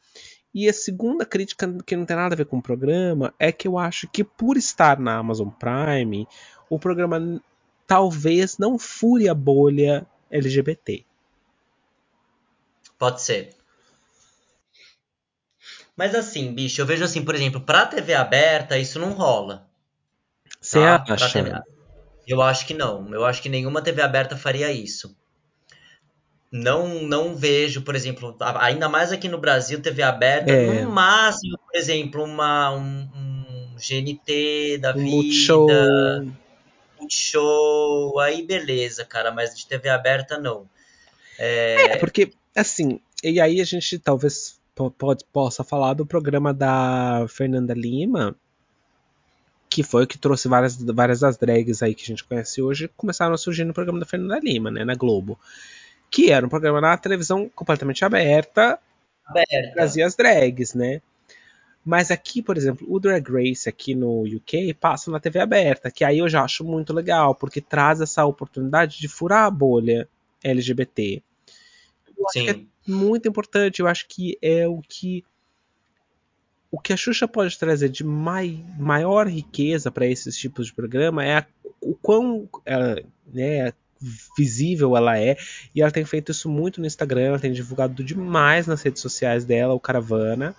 [0.54, 3.66] E a segunda crítica, que não tem nada a ver com o programa, é que
[3.66, 6.28] eu acho que por estar na Amazon Prime,
[6.68, 7.40] o programa
[7.86, 11.04] talvez não fure a bolha LGBT.
[12.98, 13.56] Pode ser.
[15.96, 19.68] Mas assim, bicho, eu vejo assim, por exemplo, pra TV aberta, isso não rola.
[20.60, 20.98] Você Tá?
[21.00, 21.42] Pra acha?
[21.42, 21.60] TV...
[22.26, 23.12] Eu acho que não.
[23.12, 25.16] Eu acho que nenhuma TV aberta faria isso.
[26.50, 31.58] Não, não vejo, por exemplo, ainda mais aqui no Brasil, TV aberta, É, no máximo,
[31.58, 35.68] por exemplo, uma, um, um GNT da um vida, Multishow.
[37.00, 40.68] um show, aí beleza, cara, mas de TV aberta não.
[41.38, 47.24] É, porque, assim, e aí a gente talvez po- pode, possa falar do programa da
[47.28, 48.36] Fernanda Lima,
[49.74, 52.88] que foi o que trouxe várias, várias das drags aí que a gente conhece hoje,
[52.94, 55.38] começaram a surgir no programa da Fernanda Lima, né, na Globo.
[56.10, 58.78] Que era um programa na televisão completamente aberta,
[59.24, 59.72] Aberta.
[59.72, 61.00] trazia as drags, né?
[61.84, 66.04] Mas aqui, por exemplo, o Drag Race aqui no UK passa na TV aberta, que
[66.04, 70.06] aí eu já acho muito legal, porque traz essa oportunidade de furar a bolha
[70.44, 71.22] LGBT.
[72.16, 75.24] Eu acho que é Sim, muito importante, eu acho que é o que
[76.72, 81.22] o que a Xuxa pode trazer de mai, maior riqueza para esses tipos de programa
[81.22, 81.46] é a,
[81.82, 82.98] o quão ela,
[83.30, 83.74] né,
[84.36, 85.36] visível ela é.
[85.74, 89.44] E ela tem feito isso muito no Instagram, ela tem divulgado demais nas redes sociais
[89.44, 90.56] dela, o Caravana.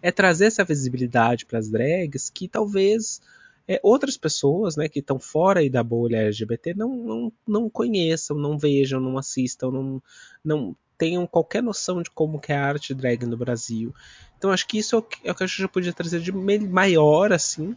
[0.00, 3.20] É trazer essa visibilidade para as drags que talvez
[3.68, 8.56] é, outras pessoas né, que estão fora da bolha LGBT não, não, não conheçam, não
[8.56, 10.02] vejam, não assistam, não,
[10.42, 13.94] não tenham qualquer noção de como que é a arte drag no Brasil.
[14.36, 16.30] Então acho que isso é o que, é o que a gente podia trazer de
[16.30, 17.74] maior, assim.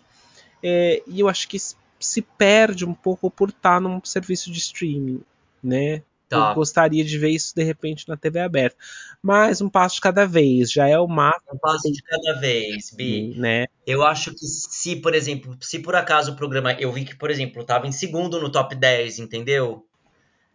[0.61, 5.21] É, e eu acho que se perde um pouco por estar num serviço de streaming,
[5.63, 6.03] né?
[6.27, 6.49] Tá.
[6.49, 8.75] Eu gostaria de ver isso de repente na TV aberta.
[9.21, 12.91] Mas um passo de cada vez, já é o máximo, Um passo de cada vez,
[12.91, 13.35] Bi.
[13.37, 13.67] né?
[13.87, 16.73] Eu acho que se, por exemplo, se por acaso o programa.
[16.73, 19.85] Eu vi que, por exemplo, tava em segundo no top 10, entendeu?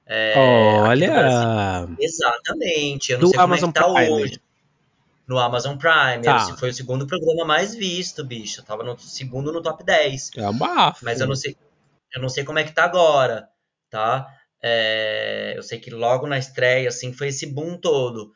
[0.09, 0.35] É.
[0.37, 3.12] Olha, Exatamente.
[3.12, 4.11] Eu não do sei como Amazon é que tá Prime.
[4.11, 4.40] hoje.
[5.27, 6.23] No Amazon Prime.
[6.23, 6.37] Tá.
[6.38, 8.62] Esse foi o segundo programa mais visto, bicho.
[8.62, 10.31] Tava no segundo no top 10.
[10.38, 11.05] É um bafo.
[11.05, 11.55] Mas eu não sei,
[12.14, 13.49] eu não sei como é que tá agora,
[13.90, 14.27] tá?
[14.62, 18.33] É, eu sei que logo na estreia, assim, foi esse boom todo.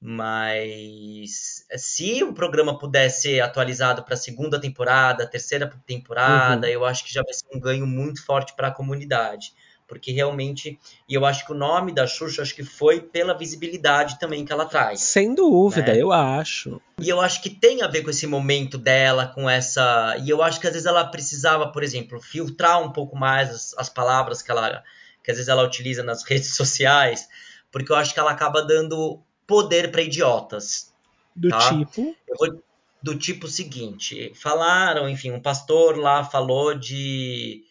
[0.00, 6.72] Mas se o programa puder ser atualizado para a segunda temporada, terceira temporada, Uhum.
[6.72, 9.52] eu acho que já vai ser um ganho muito forte para a comunidade.
[9.92, 14.18] Porque realmente, e eu acho que o nome da Xuxa, acho que foi pela visibilidade
[14.18, 15.02] também que ela traz.
[15.02, 16.00] Sem dúvida, né?
[16.00, 16.80] eu acho.
[16.98, 20.16] E eu acho que tem a ver com esse momento dela, com essa.
[20.24, 23.74] E eu acho que às vezes ela precisava, por exemplo, filtrar um pouco mais as,
[23.76, 24.82] as palavras que ela.
[25.22, 27.28] que às vezes ela utiliza nas redes sociais,
[27.70, 30.90] porque eu acho que ela acaba dando poder para idiotas.
[31.36, 31.58] Do Tá.
[31.68, 32.16] tipo.
[32.38, 32.62] Vou-
[33.02, 37.64] do tipo seguinte: falaram, enfim, um pastor lá falou de.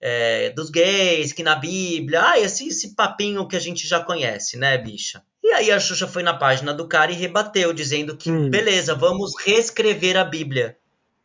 [0.00, 2.22] É, dos gays, que na Bíblia.
[2.22, 5.22] Ah, esse, esse papinho que a gente já conhece, né, bicha?
[5.42, 8.50] E aí a Xuxa foi na página do cara e rebateu, dizendo que, Hum.
[8.50, 10.76] beleza, vamos reescrever a Bíblia.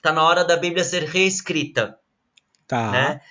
[0.01, 1.97] Tá na hora da Bíblia ser reescrita,
[2.67, 2.91] Tá.
[2.91, 3.21] né?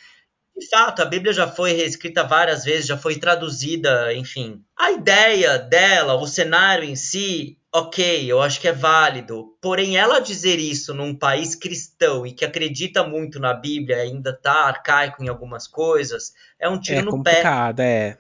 [0.61, 4.63] De fato, a Bíblia já foi reescrita várias vezes, já foi traduzida, enfim.
[4.77, 9.57] A ideia dela, o cenário em si, ok, eu acho que é válido.
[9.59, 14.67] Porém, ela dizer isso num país cristão e que acredita muito na Bíblia, ainda tá
[14.67, 17.31] arcaico em algumas coisas, é um tiro É no pé.
[17.31, 18.19] complicado, é.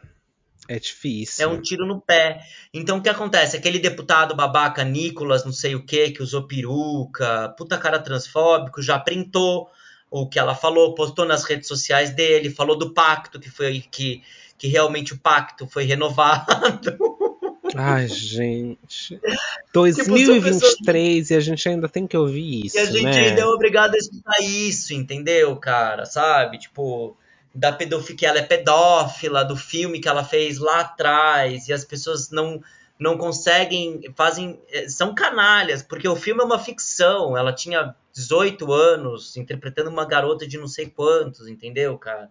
[0.66, 1.44] É difícil.
[1.44, 2.40] É um tiro no pé.
[2.72, 3.55] Então o que acontece?
[3.55, 8.98] Aquele deputado babaca Nicolas, não sei o que, que usou peruca, puta cara transfóbico, já
[8.98, 9.68] printou
[10.11, 14.23] o que ela falou, postou nas redes sociais dele, falou do pacto, que foi que,
[14.59, 16.44] que realmente o pacto foi renovado.
[17.77, 19.20] Ai, gente.
[19.20, 23.29] Tipo, são 2023 e a gente ainda tem que ouvir isso, e a gente né?
[23.29, 26.05] ainda é obrigado a escutar isso, entendeu, cara?
[26.05, 26.59] Sabe?
[26.59, 27.16] Tipo,
[27.55, 31.85] da pedofilia, que ela é pedófila, do filme que ela fez lá atrás, e as
[31.85, 32.61] pessoas não
[32.99, 38.73] não conseguem, fazem, eh, são canalhas, porque o filme é uma ficção, ela tinha 18
[38.73, 42.31] anos, interpretando uma garota de não sei quantos, entendeu, cara?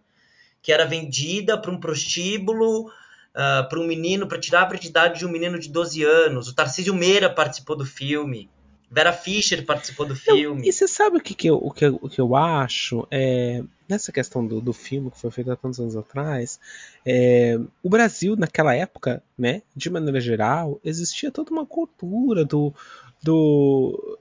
[0.62, 5.26] Que era vendida para um prostíbulo, uh, para um menino, para tirar a virgindade de
[5.26, 6.48] um menino de 12 anos.
[6.48, 8.50] O Tarcísio Meira participou do filme.
[8.92, 10.68] Vera Fischer participou do Eu- filme.
[10.68, 13.08] e você sabe o que, que, eu, o que, eu- o que eu acho?
[13.12, 16.60] É, nessa questão do, do filme que foi feito há tantos anos atrás,
[17.06, 22.74] é, o Brasil, naquela época, né, de maneira geral, existia toda uma cultura do.
[23.22, 24.18] do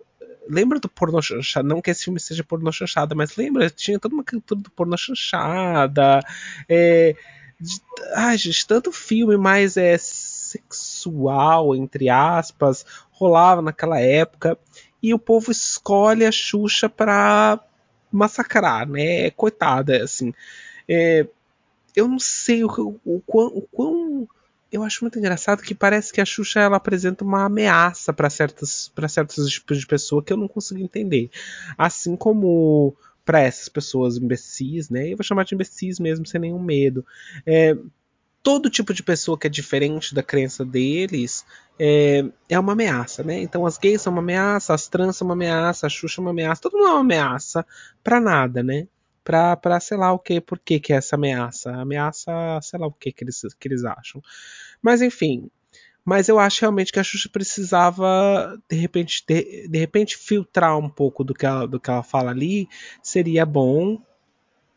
[0.48, 1.68] lembra do pornô chanchada?
[1.68, 3.68] Não que esse filme seja pornô chanchada, mas lembra?
[3.70, 6.20] Tinha toda uma cultura do pornô chanchada.
[6.68, 7.14] É,
[7.60, 7.80] de,
[8.14, 14.58] ai, gente, tanto filme mais é, sexual, entre aspas, rolava naquela época.
[15.02, 17.60] E o povo escolhe a Xuxa pra
[18.10, 19.30] massacrar, né?
[19.32, 20.32] Coitada, assim.
[20.88, 21.26] É,
[21.94, 24.28] eu não sei o, o, quão, o quão.
[24.70, 28.90] Eu acho muito engraçado que parece que a Xuxa ela apresenta uma ameaça para certos,
[28.94, 31.30] pra certos tipos de pessoa que eu não consigo entender.
[31.76, 35.12] Assim como para essas pessoas imbecis, né?
[35.12, 37.04] Eu vou chamar de imbecis mesmo, sem nenhum medo.
[37.46, 37.76] É,
[38.42, 41.44] todo tipo de pessoa que é diferente da crença deles
[41.78, 43.40] é, é uma ameaça, né?
[43.40, 46.30] Então as gays são uma ameaça, as trans são uma ameaça, a Xuxa é uma
[46.30, 47.66] ameaça, todo mundo é uma ameaça
[48.02, 48.86] pra nada, né?
[49.28, 51.70] Pra, pra sei lá o que, por que que é essa ameaça?
[51.70, 54.22] Ameaça, sei lá o que que eles, que eles acham.
[54.80, 55.50] Mas enfim,
[56.04, 60.88] mas eu acho realmente que a Xuxa precisava, de repente, de, de repente filtrar um
[60.88, 62.68] pouco do que, ela, do que ela fala ali,
[63.02, 64.00] seria bom,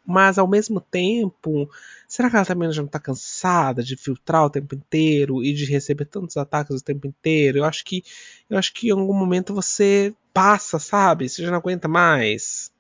[0.06, 1.70] mas ao mesmo tempo,
[2.08, 5.66] será que ela também já não tá cansada de filtrar o tempo inteiro e de
[5.66, 7.60] receber tantos ataques o tempo inteiro?
[7.60, 8.04] Eu acho que
[8.50, 11.30] eu acho que em algum momento você passa, sabe?
[11.30, 12.71] Você já não aguenta mais.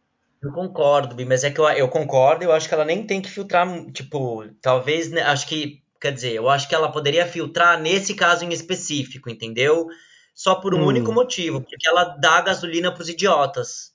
[0.43, 3.21] Eu concordo, Bi, mas é que eu, eu concordo, eu acho que ela nem tem
[3.21, 7.79] que filtrar, tipo, talvez, né, acho que, quer dizer, eu acho que ela poderia filtrar
[7.79, 9.85] nesse caso em específico, entendeu?
[10.33, 10.85] Só por um Hum.
[10.85, 13.93] único motivo, porque ela dá gasolina pros idiotas,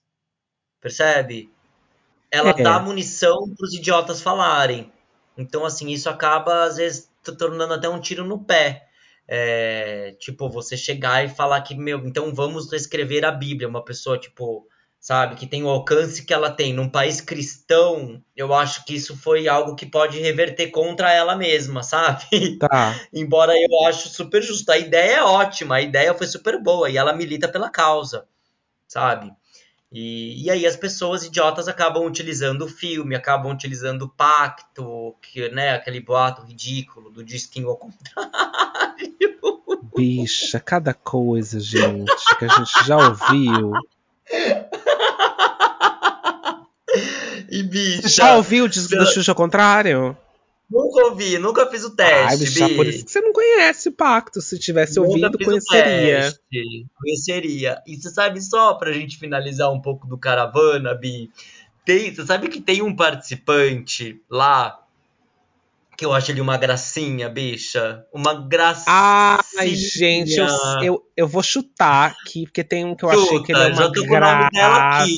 [0.81, 1.55] percebe?
[2.31, 2.63] Ela É.
[2.63, 4.93] dá munição pros idiotas falarem.
[5.37, 8.89] Então, assim, isso acaba, às vezes, tornando até um tiro no pé.
[9.29, 13.69] É, tipo, você chegar e falar que, meu, então vamos reescrever a Bíblia.
[13.69, 14.67] Uma pessoa, tipo,
[15.07, 19.16] sabe, que tem o alcance que ela tem num país cristão, eu acho que isso
[19.16, 22.59] foi algo que pode reverter contra ela mesma, sabe?
[22.59, 23.01] Tá.
[23.12, 24.69] Embora eu acho super justo.
[24.73, 28.27] A ideia é ótima, a ideia foi super boa e ela milita pela causa,
[28.88, 29.33] sabe?
[29.92, 35.49] E, e aí as pessoas idiotas acabam utilizando o filme, acabam utilizando o pacto, que,
[35.51, 38.27] né, aquele boato ridículo do disquinho ao contrário.
[39.96, 43.71] Bicha, cada coisa, gente, que a gente já ouviu.
[47.59, 48.09] E bicha.
[48.09, 50.17] Já ouviu o disco do Xuxa ao contrário?
[50.69, 52.75] Nunca ouvi, nunca fiz o teste, Ai, bicha, Bi.
[52.75, 54.40] por isso que você não conhece o pacto.
[54.40, 56.35] Se tivesse Nunca ouvido, conheceria.
[56.96, 57.83] Conheceria.
[57.87, 61.31] E você sabe, só pra gente finalizar um pouco do Caravana, Bi,
[61.85, 64.83] tem, você sabe que tem um participante lá
[65.96, 68.04] que eu acho ele uma gracinha, bicha?
[68.13, 68.85] Uma gracinha.
[68.88, 70.46] Ai, gente, eu,
[70.83, 73.83] eu, eu vou chutar aqui, porque tem um que eu achei que ele é Chuta,
[73.83, 75.17] uma tô com o nome dela aqui.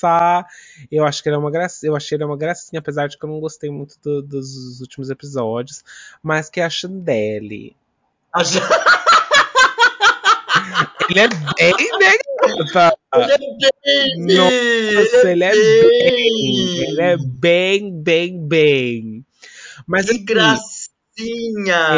[0.00, 0.46] graça.
[0.90, 1.86] Eu acho que ele é uma graça.
[1.86, 5.10] Eu achei ele uma gracinha, apesar de que eu não gostei muito do- dos últimos
[5.10, 5.82] episódios.
[6.22, 7.74] Mas que é a Chandelle.
[8.32, 8.58] Acho-
[11.08, 12.12] Ele é bem, né,
[12.72, 12.96] gata?
[13.14, 15.88] Ele é bem, Nossa, ele é bem.
[15.88, 16.78] bem.
[16.88, 19.24] Ele é bem, bem, bem.
[19.86, 20.75] Mas Que aqui, gracinha!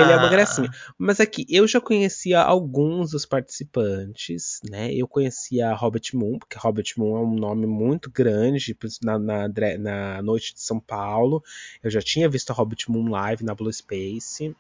[0.01, 0.71] Ele é uma gracinha.
[0.97, 4.93] Mas aqui, eu já conhecia alguns dos participantes, né?
[4.93, 9.49] Eu conhecia a Robert Moon, porque Robert Moon é um nome muito grande na, na,
[9.79, 11.43] na noite de São Paulo.
[11.83, 14.55] Eu já tinha visto a Robert Moon live na Blue Space,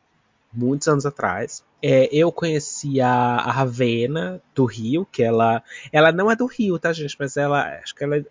[0.52, 1.64] muitos anos atrás.
[1.80, 5.62] É, eu conhecia a Ravena, do Rio, que ela.
[5.92, 7.16] Ela não é do Rio, tá, gente?
[7.18, 7.78] Mas ela.
[7.78, 8.24] Acho que ela.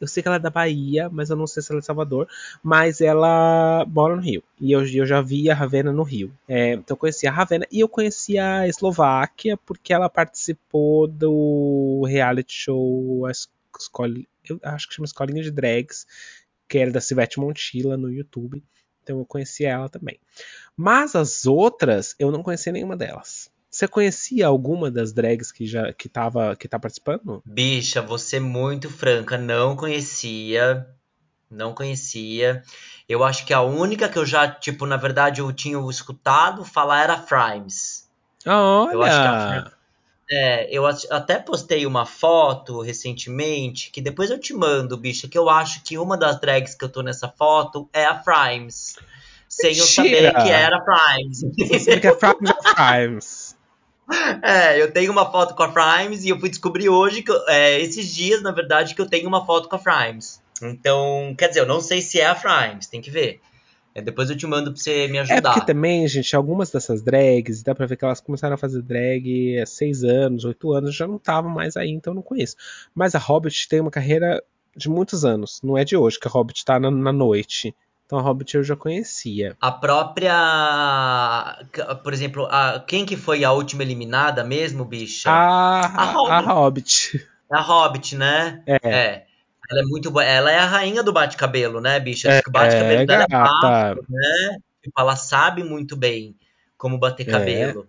[0.00, 1.86] Eu sei que ela é da Bahia, mas eu não sei se ela é de
[1.86, 2.28] Salvador
[2.62, 4.42] mas ela mora no Rio.
[4.60, 6.32] E eu, eu já vi a Ravena no Rio.
[6.48, 12.04] É, então eu conheci a Ravena e eu conheci a Eslováquia porque ela participou do
[12.06, 13.32] reality show a
[14.48, 16.06] eu acho que chama Escolinha de Drags,
[16.68, 18.62] que era da Civete Montilla no YouTube.
[19.02, 20.18] Então eu conheci ela também.
[20.76, 23.50] Mas as outras, eu não conhecia nenhuma delas.
[23.72, 27.42] Você conhecia alguma das drags que já que tava que tá participando?
[27.44, 30.86] Bicha, você muito franca, não conhecia,
[31.50, 32.62] não conhecia.
[33.08, 37.02] Eu acho que a única que eu já, tipo, na verdade eu tinha escutado falar
[37.04, 38.08] era a Frimes.
[38.92, 39.72] Eu acho que a Olha,
[40.30, 45.36] É, eu at- até postei uma foto recentemente, que depois eu te mando, bicha, que
[45.38, 48.96] eu acho que uma das drags que eu tô nessa foto é a Frimes.
[49.48, 50.42] Sem eu saber Mentira!
[50.42, 51.40] que era a Frimes.
[51.58, 53.51] você sabe que é Frames of Frames.
[54.42, 57.80] É, eu tenho uma foto com a Frimes e eu fui descobrir hoje, que, é,
[57.80, 60.40] esses dias, na verdade, que eu tenho uma foto com a Frimes.
[60.60, 63.40] Então, quer dizer, eu não sei se é a Frimes, tem que ver.
[63.94, 65.52] É, depois eu te mando pra você me É ajudar.
[65.52, 69.58] porque também, gente, algumas dessas drags, dá pra ver que elas começaram a fazer drag
[69.60, 72.56] há seis anos, oito anos, já não estavam mais aí, então eu não conheço.
[72.94, 74.42] Mas a Hobbit tem uma carreira
[74.74, 77.74] de muitos anos, não é de hoje que a Hobbit tá na, na noite.
[78.12, 79.56] Então a Hobbit eu já conhecia.
[79.58, 80.34] A própria.
[82.04, 85.30] Por exemplo, a, quem que foi a última eliminada mesmo, bicha?
[85.30, 87.26] A, A a, a Hobbit.
[87.50, 88.62] A Hobbit, né?
[88.66, 88.76] É.
[88.84, 89.26] É.
[89.70, 90.22] Ela é muito boa.
[90.22, 92.42] Ela é a rainha do bate-cabelo, né, bicha?
[92.42, 94.58] Que o bate-cabelo É, dela é bafo, né?
[94.82, 96.36] Tipo, ela sabe muito bem
[96.76, 97.30] como bater É.
[97.30, 97.88] cabelo.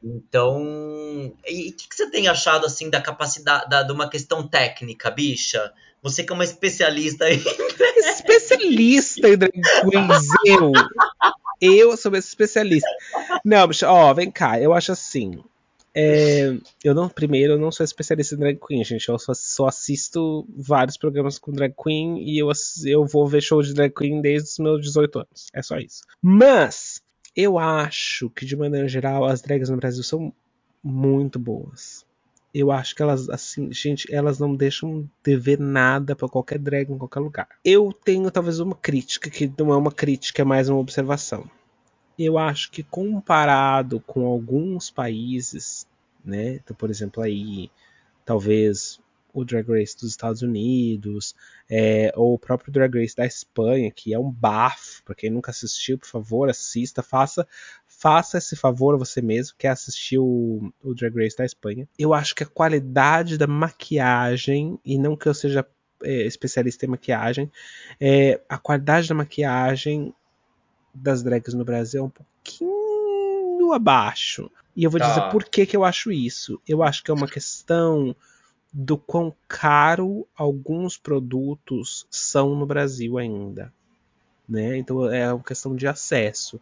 [0.00, 0.62] Então,
[1.44, 5.10] e o que, que você tem achado assim da capacidade da, de uma questão técnica,
[5.10, 5.72] bicha?
[6.00, 7.42] Você que é uma especialista aí.
[8.62, 10.72] Especialista em drag queens, eu.
[11.60, 12.88] Eu sou esse especialista.
[13.44, 15.42] Não, bicho, ó, vem cá, eu acho assim.
[15.94, 19.08] é, eu não, primeiro, eu não sou especialista em drag queen, gente.
[19.08, 22.50] Eu só, só assisto vários programas com drag queen e eu,
[22.86, 25.46] eu vou ver show de drag queen desde os meus 18 anos.
[25.52, 26.02] É só isso.
[26.22, 27.02] Mas
[27.34, 30.32] eu acho que, de maneira geral, as drags no Brasil são
[30.82, 32.06] muito boas.
[32.52, 36.98] Eu acho que elas, assim, gente, elas não deixam dever nada pra qualquer drag em
[36.98, 37.48] qualquer lugar.
[37.64, 41.48] Eu tenho talvez uma crítica, que não é uma crítica, é mais uma observação.
[42.18, 45.86] Eu acho que comparado com alguns países,
[46.24, 46.54] né?
[46.54, 47.70] Então, por exemplo, aí,
[48.24, 48.98] talvez
[49.32, 51.34] o Drag Race dos Estados Unidos,
[51.70, 55.02] é, ou o próprio Drag Race da Espanha, que é um bafo.
[55.04, 57.46] Pra quem nunca assistiu, por favor, assista, faça,
[57.98, 61.88] faça esse favor a você mesmo, que é assistir o, o Drag Race da Espanha.
[61.98, 65.66] Eu acho que a qualidade da maquiagem, e não que eu seja
[66.04, 67.50] é, especialista em maquiagem,
[68.00, 70.14] é, a qualidade da maquiagem
[70.94, 74.48] das drags no Brasil é um pouquinho abaixo.
[74.76, 75.08] E eu vou Tá.
[75.08, 76.60] dizer por que, que eu acho isso.
[76.68, 78.14] Eu acho que é uma questão
[78.72, 83.72] do quão caro alguns produtos são no Brasil ainda.
[84.48, 84.78] Né?
[84.78, 86.60] Então é uma questão de acesso.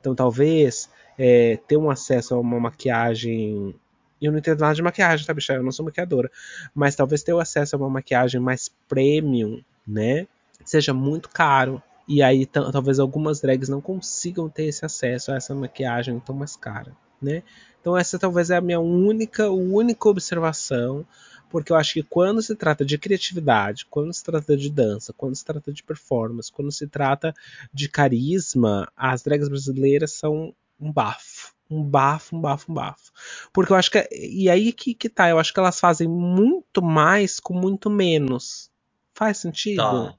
[0.00, 0.88] Então talvez
[1.18, 3.74] é, ter um acesso a uma maquiagem.
[4.20, 5.54] Eu não entendo nada de maquiagem, tá, bicha?
[5.54, 6.30] Eu não sou maquiadora.
[6.74, 10.26] Mas talvez ter o acesso a uma maquiagem mais premium, né?
[10.64, 11.82] Seja muito caro.
[12.06, 16.34] E aí ta- talvez algumas drags não consigam ter esse acesso a essa maquiagem tão
[16.34, 17.42] mais cara, né?
[17.80, 21.06] Então essa talvez é a minha única, única observação.
[21.50, 25.34] Porque eu acho que quando se trata de criatividade, quando se trata de dança, quando
[25.34, 27.34] se trata de performance, quando se trata
[27.72, 31.52] de carisma, as drags brasileiras são um bafo.
[31.70, 33.12] Um bafo, um bafo, um bafo.
[33.52, 34.08] Porque eu acho que.
[34.12, 38.70] E aí que, que tá, eu acho que elas fazem muito mais com muito menos.
[39.12, 39.82] Faz sentido?
[39.82, 40.17] Tá.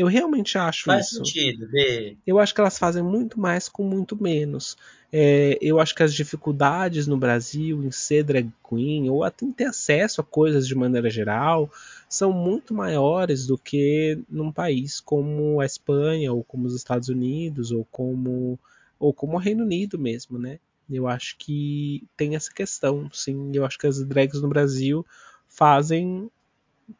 [0.00, 1.16] Eu realmente acho Faz isso.
[1.16, 2.16] sentido, B.
[2.26, 4.74] Eu acho que elas fazem muito mais com muito menos.
[5.12, 9.52] É, eu acho que as dificuldades no Brasil em ser drag queen, ou até em
[9.52, 11.70] ter acesso a coisas de maneira geral,
[12.08, 17.70] são muito maiores do que num país como a Espanha, ou como os Estados Unidos,
[17.70, 18.58] ou como,
[18.98, 20.58] ou como o Reino Unido mesmo, né?
[20.88, 23.50] Eu acho que tem essa questão, sim.
[23.52, 25.04] Eu acho que as drags no Brasil
[25.46, 26.30] fazem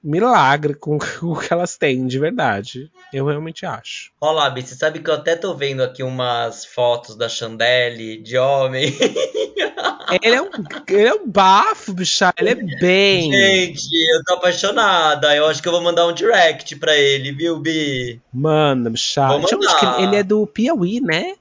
[0.03, 2.91] milagre com o que elas têm, de verdade.
[3.13, 4.13] Eu realmente acho.
[4.21, 8.39] Olá, Bi, você sabe que eu até tô vendo aqui umas fotos da Chandelle de
[8.39, 8.95] homem.
[10.23, 10.51] Ele é um,
[10.89, 12.33] ele é um bafo, bicha.
[12.37, 13.31] Ele é bem.
[13.31, 15.37] Gente, eu tô apaixonada.
[15.37, 18.21] Eu acho que eu vou mandar um direct pra ele, viu, Bi?
[18.33, 19.29] Manda, bicha.
[19.29, 20.03] Vou mandar.
[20.03, 21.35] ele é do Piauí, né?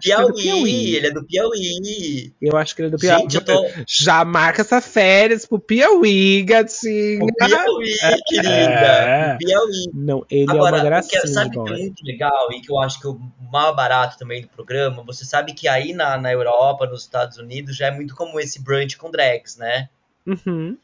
[0.00, 0.94] Piauí, Piauí.
[0.96, 2.32] ele é do Piauí.
[2.40, 3.22] Eu acho que ele é do Piauí.
[3.22, 3.66] Gente, tô.
[3.88, 7.24] Já marca essa férias pro Piauí, gatinha.
[7.24, 7.92] O Piauí,
[8.26, 8.50] querida.
[8.50, 9.34] É.
[9.34, 9.84] O Piauí.
[9.92, 11.72] Não, ele é Agora, uma o gracinha que, sabe que boy.
[11.72, 13.20] é muito legal e que eu acho que o
[13.50, 17.76] mal barato também do programa, você sabe que aí na, na Europa, nos Estados Unidos,
[17.76, 19.88] já é muito comum esse brunch com drags, né?
[20.26, 20.76] Uhum.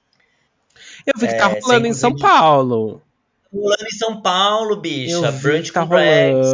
[1.06, 3.02] Eu vi que É, tá rolando em São inclusive- Paulo.
[3.54, 5.14] Rolando em São Paulo, bicha.
[5.14, 6.48] Eu brunch que tá com drags.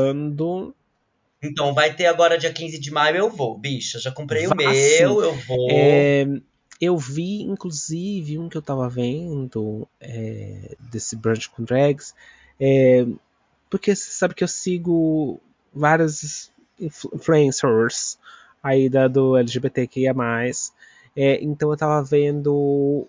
[1.42, 3.98] Então, vai ter agora dia 15 de maio, eu vou, bicha.
[3.98, 5.02] Já comprei o meu, sim.
[5.02, 5.70] eu vou.
[5.70, 6.26] É,
[6.80, 12.14] eu vi, inclusive, um que eu tava vendo é, desse brunch com drags,
[12.60, 13.06] é,
[13.68, 15.40] porque você sabe que eu sigo
[15.74, 18.18] vários influ- influencers
[18.62, 20.14] aí da, do LGBTQIA+.
[21.14, 23.06] É, então eu tava vendo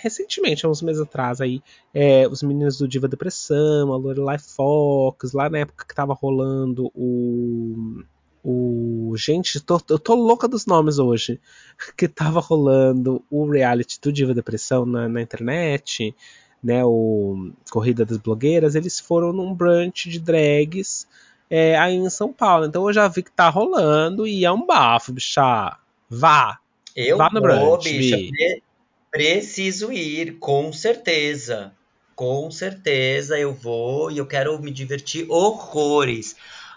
[0.00, 1.62] recentemente, há uns meses atrás aí,
[1.94, 6.90] é, os meninos do Diva Depressão, a Lorelai Fox, lá na época que tava rolando
[6.94, 8.02] o
[8.48, 9.12] o.
[9.16, 11.40] Gente, tô- eu tô louca dos nomes hoje.
[11.96, 16.14] Que tava rolando o reality do Diva Depressão na, na internet,
[16.62, 16.84] né?
[16.84, 18.74] O Corrida das Blogueiras.
[18.76, 21.06] Eles foram num brunch de drags
[21.50, 22.66] é, aí em São Paulo.
[22.66, 25.76] Então eu já vi que tá rolando e é um bafo, bicha.
[26.08, 26.58] Vá!
[26.94, 28.16] Eu Vá no vou, brunch, bicha.
[28.16, 28.62] Bi.
[29.16, 31.72] Pre- preciso ir, com certeza.
[32.14, 36.34] Com certeza eu vou e eu quero me divertir horrores.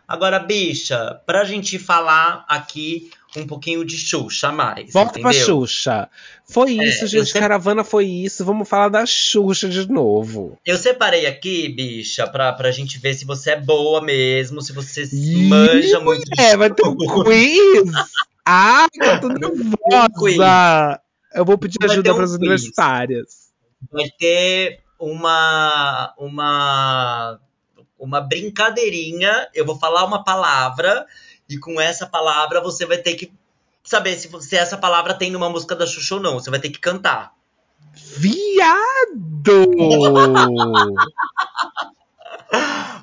[0.07, 5.45] Agora, bicha, pra gente falar aqui um pouquinho de Xuxa mais, Volta pra entendeu?
[5.45, 6.09] Xuxa.
[6.49, 7.31] Foi É, isso, gente.
[7.31, 8.43] Caravana foi isso.
[8.43, 10.57] Vamos falar da Xuxa de novo.
[10.65, 15.03] Eu separei aqui, bicha, pra, pra gente ver se você é boa mesmo, se você
[15.13, 17.83] Ih, manja muito É, vai ter um quiz!
[18.51, 20.99] Ah, eu tô nervosa!
[21.33, 22.39] Eu vou pedir Vai ajuda um para as quiz.
[22.39, 23.51] universitárias.
[23.91, 27.39] vai ter uma uma
[27.97, 29.49] uma brincadeirinha.
[29.53, 31.05] Eu vou falar uma palavra
[31.47, 33.31] e com essa palavra você vai ter que
[33.83, 36.35] saber se, se essa palavra tem numa música da Xuxa ou não.
[36.39, 37.33] Você vai ter que cantar.
[38.17, 39.65] Viado!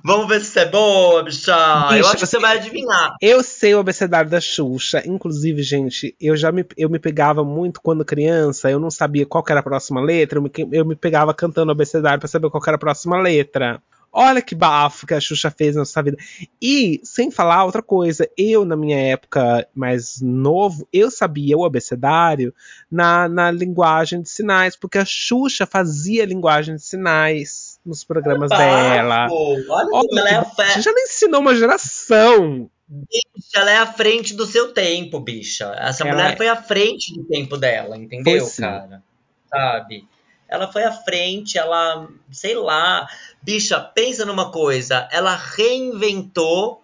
[0.04, 1.52] Vamos ver se você é boa, bicha.
[1.90, 3.16] Eu Bicha, acho que você vai adivinhar.
[3.20, 5.02] Eu sei o abecedário da Xuxa.
[5.04, 8.70] Inclusive, gente, eu já me, eu me pegava muito quando criança.
[8.70, 10.38] Eu não sabia qual era a próxima letra.
[10.38, 13.82] Eu me, eu me pegava cantando o abecedário pra saber qual era a próxima letra.
[14.12, 16.16] Olha que bafo que a Xuxa fez na nossa vida.
[16.62, 22.54] E, sem falar outra coisa, eu, na minha época mais novo, eu sabia o abecedário
[22.90, 29.24] na, na linguagem de sinais, porque a Xuxa fazia linguagem de sinais nos programas dela.
[29.28, 29.34] Bafo.
[29.34, 32.70] Olha, Olha, como ela é, a Você já ensinou uma geração.
[33.54, 35.74] ela é à frente do seu tempo, bicha.
[35.78, 36.36] Essa Ela mulher é.
[36.36, 38.62] foi à frente do tempo dela, entendeu, Foi sim.
[38.62, 39.02] cara?
[39.48, 40.06] Sabe?
[40.48, 43.08] Ela foi à frente, ela, sei lá.
[43.42, 45.08] Bicha, pensa numa coisa.
[45.10, 46.82] Ela reinventou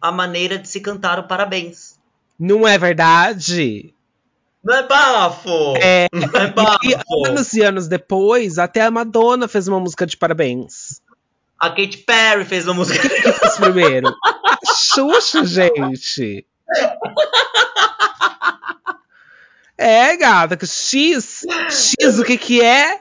[0.00, 1.96] a maneira de se cantar o parabéns.
[2.38, 3.94] Não é verdade?
[4.66, 5.76] Não é bafo!
[5.76, 6.08] É.
[6.12, 7.26] Não é E bafo!
[7.26, 11.00] anos e anos depois, até a Madonna fez uma música de parabéns.
[11.58, 13.08] A Katy Perry fez uma música.
[13.08, 14.12] Quem que fez primeiro?
[14.76, 16.44] Xuxa, gente.
[19.78, 22.98] É, gata, que X, X o que que é?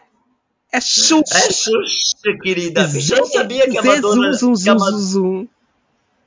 [0.71, 1.23] É Xuxa.
[1.37, 2.81] É Xuxa, querida.
[3.17, 5.47] Eu sabia que a Madonna, zum, Ma- zum, zum.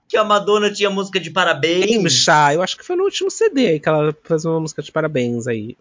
[0.09, 2.03] Que a Madonna tinha música de parabéns.
[2.03, 4.91] bicha, eu acho que foi no último CD aí que ela fez uma música de
[4.91, 5.77] parabéns aí.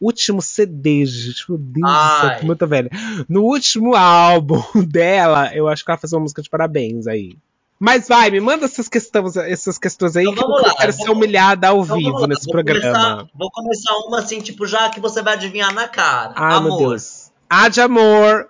[0.00, 1.44] Último CD, gente.
[1.48, 2.38] Meu Deus Ai.
[2.40, 2.90] que muito velha.
[3.28, 7.36] No último álbum dela, eu acho que ela fez uma música de parabéns aí.
[7.80, 10.92] Mas vai, me manda essas questões, essas questões aí Então que vamos eu lá, quero
[10.92, 12.92] vou- ser humilhada ao Então, vivo vamos nesse vou programa.
[12.92, 16.32] Começar, vou começar uma assim, tipo, já que você vai adivinhar na cara.
[16.36, 16.78] Ai, Amor.
[16.78, 17.32] meu Deus.
[17.50, 18.46] A de amor.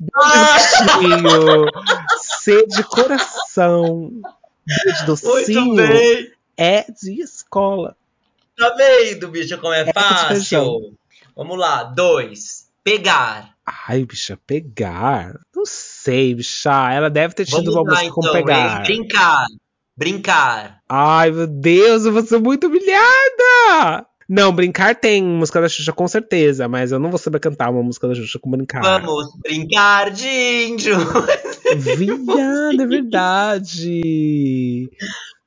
[0.00, 1.66] B de.
[2.40, 4.10] C de coração.
[4.98, 5.76] De docinho.
[6.56, 7.96] É de escola.
[8.56, 10.94] Tá vendo, bicho, como é, é fácil?
[11.34, 11.84] Vamos lá.
[11.84, 12.68] Dois.
[12.84, 13.54] Pegar.
[13.64, 15.40] Ai, bicha, pegar?
[15.54, 16.92] Não sei, bicha.
[16.92, 18.82] Ela deve ter tido Vamos uma música com então, pegar.
[18.82, 19.46] Brincar.
[19.96, 20.80] Brincar.
[20.88, 24.06] Ai, meu Deus, eu vou ser muito humilhada!
[24.32, 27.82] Não, brincar tem música da Xuxa com certeza, mas eu não vou saber cantar uma
[27.82, 28.80] música da Xuxa com brincar.
[28.80, 30.96] Vamos brincar de índio.
[31.76, 34.88] Viada, é verdade.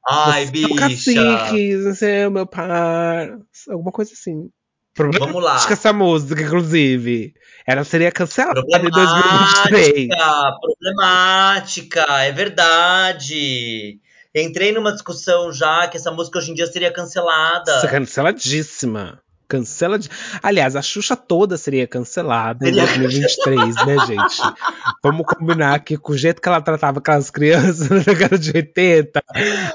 [0.06, 0.68] Ai, bicha.
[0.68, 3.40] É o cacique, você é o meu par.
[3.70, 4.50] Alguma coisa assim.
[4.98, 5.56] Vamos lá.
[5.56, 7.34] Acho que essa música, inclusive,
[7.66, 10.10] ela seria cancelada em 2023.
[10.60, 14.02] Problemática, é verdade.
[14.36, 17.88] Entrei numa discussão já que essa música hoje em dia seria cancelada.
[17.88, 19.22] Canceladíssima.
[19.48, 20.00] Cancela.
[20.42, 24.42] Aliás, a Xuxa toda seria cancelada em 2023, né, gente?
[25.04, 29.22] Vamos combinar que com o jeito que ela tratava aquelas crianças na década de 80,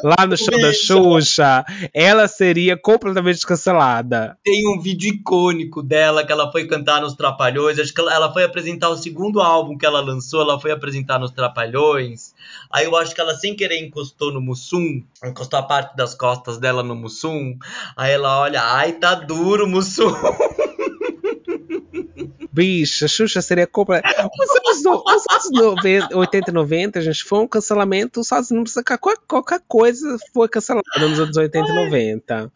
[0.02, 4.36] lá no show da Xuxa, ela seria completamente cancelada.
[4.42, 7.78] Tem um vídeo icônico dela que ela foi cantar nos Trapalhões.
[7.78, 11.30] Acho que ela foi apresentar o segundo álbum que ela lançou, ela foi apresentar nos
[11.30, 12.34] Trapalhões.
[12.70, 16.58] Aí eu acho que ela sem querer encostou no Mussum, encostou a parte das costas
[16.58, 17.56] dela no Mussum.
[17.96, 20.12] Aí ela olha, ai, tá duro, Mussum.
[22.52, 24.02] Bicha, Xuxa seria compra.
[24.04, 28.58] Os anos, os anos 90, 80 e 90, gente, foi um cancelamento sozinho.
[28.58, 32.52] Não precisa qualquer, qualquer coisa foi cancelada nos anos 80 e 90.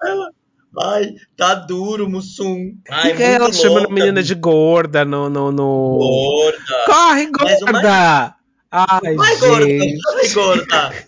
[0.80, 2.74] Ai, tá duro, Mussum.
[2.90, 5.98] Ai, que ela chama a menina de gorda no, no, no.
[5.98, 6.84] Gorda.
[6.86, 8.41] Corre, gorda!
[8.72, 10.00] Ai, Vai, gente.
[10.00, 11.06] gorda, gorda.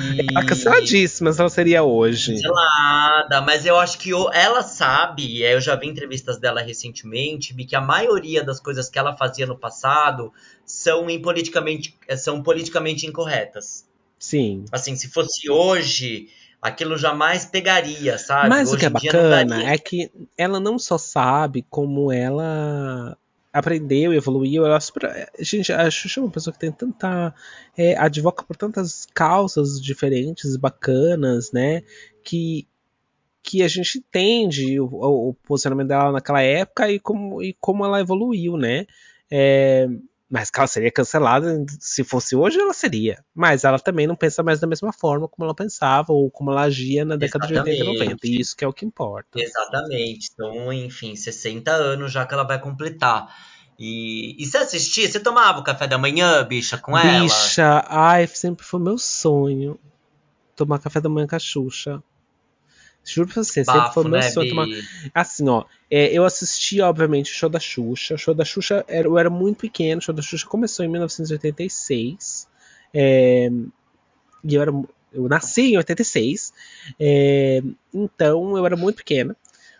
[0.00, 0.26] E...
[0.30, 2.34] Ela canceladíssima, ela seria hoje.
[2.34, 7.80] Cancelada, mas eu acho que ela sabe, eu já vi entrevistas dela recentemente, que a
[7.80, 10.32] maioria das coisas que ela fazia no passado
[10.64, 13.86] são, politicamente, são politicamente incorretas.
[14.18, 14.64] Sim.
[14.72, 16.28] Assim, se fosse hoje,
[16.62, 18.48] aquilo jamais pegaria, sabe?
[18.48, 23.16] Mas hoje o que é bacana é que ela não só sabe como ela
[23.52, 24.64] aprendeu, evoluiu.
[24.64, 27.34] Ela super, gente, a Xuxa é uma pessoa que tem tanta.
[27.76, 31.82] É, advoca por tantas causas diferentes, bacanas, né?
[32.22, 32.66] Que,
[33.42, 38.00] que a gente entende o, o, posicionamento dela naquela época e como, e como ela
[38.00, 38.86] evoluiu, né?
[39.30, 39.88] É,
[40.30, 43.24] mas que ela seria cancelada, se fosse hoje, ela seria.
[43.34, 46.62] Mas ela também não pensa mais da mesma forma como ela pensava ou como ela
[46.62, 47.76] agia na década Exatamente.
[47.76, 48.26] de 80 e 90.
[48.26, 49.40] E isso que é o que importa.
[49.40, 50.28] Exatamente.
[50.32, 53.34] Então, enfim, 60 anos já que ela vai completar.
[53.78, 55.08] E, e você assistia?
[55.08, 57.22] Você tomava o café da manhã, bicha, com bicha, ela?
[57.22, 59.78] Bicha, ai, sempre foi meu sonho.
[60.54, 62.02] Tomar café da manhã com a Xuxa.
[63.14, 64.66] Juro pra você, Bafo, sempre foi meu né, sonho tomar.
[65.14, 68.14] Assim, ó, é, eu assisti, obviamente, o show da Xuxa.
[68.14, 69.98] O show da Xuxa, era, eu era muito pequeno.
[69.98, 72.48] O show da Xuxa começou em 1986.
[72.92, 73.50] É,
[74.44, 74.72] e eu era.
[75.10, 76.52] Eu nasci em 86.
[77.00, 79.36] É, então eu era muito pequena.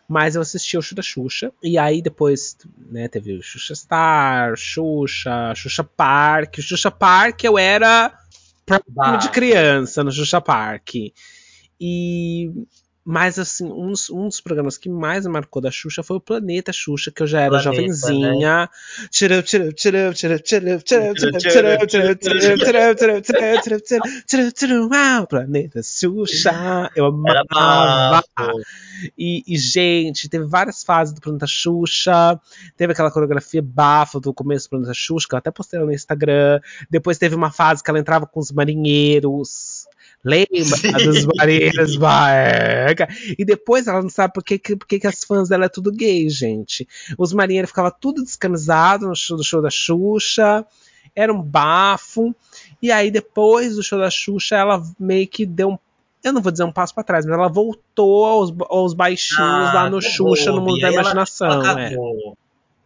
[0.09, 1.53] Mas eu assisti o show da Xuxa.
[1.63, 2.57] E aí depois,
[2.91, 6.57] né, teve o Xuxa Star, Xuxa, Xuxa Park.
[6.59, 8.19] O Xuxa Park eu era
[9.21, 10.95] de criança no Xuxa Park.
[11.81, 12.51] E
[13.11, 16.75] mas, assim, um, um, dos programas que mais me marcou da Xuxa foi o Planeta
[16.75, 18.71] Xuxa, que eu já era Planeta, jovenzinha.
[25.27, 26.91] Planeta Xuxa.
[26.95, 28.23] Eu amava.
[29.17, 32.39] E, e, gente, teve várias fases do Planeta Xuxa.
[32.77, 36.61] Teve aquela coreografia bafa do começo do Planeta Xuxa, que eu até postei no Instagram.
[36.91, 39.89] Depois teve uma fase que ela entrava com os marinheiros.
[40.25, 43.09] Lembra dos marinheiros Baeca?
[43.39, 46.29] E depois ela não sabe por que, por que, as fãs dela é tudo gay,
[46.29, 46.87] gente.
[47.17, 50.67] Os marinheiros ficavam tudo descamisados no show, do show da Xuxa.
[51.15, 52.35] Era um bafo.
[52.83, 55.79] E aí, depois do show da Xuxa, ela meio que deu um
[56.23, 59.73] eu não vou dizer um passo para trás, mas ela voltou aos, aos baixinhos ah,
[59.73, 61.65] lá no Xuxa, no mundo da imaginação.
[61.79, 61.95] É.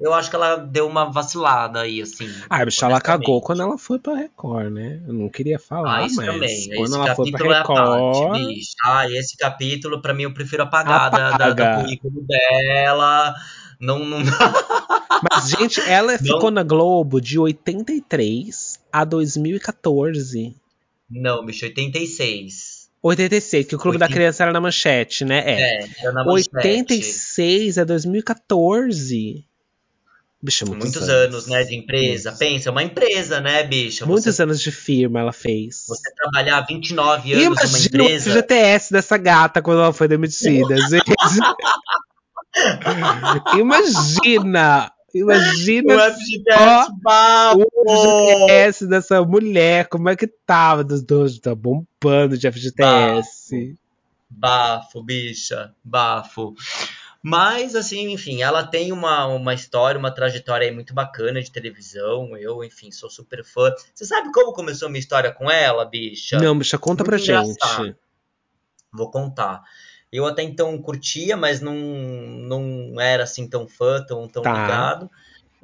[0.03, 2.29] Eu acho que ela deu uma vacilada aí, assim.
[2.51, 5.01] Ah, bicho, ela cagou quando ela foi pra Record, né?
[5.07, 6.69] Eu não queria falar, ah, isso mas também.
[6.75, 8.35] quando esse ela foi pra Record...
[8.35, 8.73] É bicho.
[8.85, 13.33] Ah, esse capítulo, pra mim, eu prefiro apagar da, da, do currículo dela.
[13.81, 14.19] Não, não...
[15.31, 16.19] Mas, gente, ela não.
[16.19, 20.57] ficou na Globo de 83 a 2014.
[21.09, 22.91] Não, bicho, 86.
[23.03, 24.09] 86, que o Clube 80...
[24.09, 25.43] da Criança era na manchete, né?
[25.45, 26.57] É, é era na manchete.
[26.57, 29.45] 86 a 2014.
[30.43, 32.31] Bicho, muitos, muitos anos, anos, né, de empresa.
[32.31, 32.49] Muitos.
[32.49, 34.05] Pensa, é uma empresa, né, bicho?
[34.07, 35.85] Muitos anos de firma ela fez.
[35.87, 38.29] Você trabalhar 29 anos Imagina numa empresa.
[38.29, 40.75] o FGTS dessa gata quando ela foi demitida.
[43.57, 47.67] Imagina Imagina o FGTS bafo.
[47.77, 53.77] o FGTS dessa mulher, como é que tava dos dois, tá bombando de FGTS.
[54.29, 56.55] Bafo, bicha, bafo.
[57.23, 62.37] Mas, assim, enfim, ela tem uma, uma história, uma trajetória aí muito bacana de televisão.
[62.37, 63.73] Eu, enfim, sou super fã.
[63.95, 66.39] Você sabe como começou a minha história com ela, bicha?
[66.39, 67.85] Não, bicha, conta Muito pra engraçado.
[67.85, 67.97] gente.
[68.93, 69.63] Vou contar.
[70.11, 74.53] Eu até então curtia, mas não, não era assim tão fã, tão, tão Tá.
[74.53, 75.11] ligado.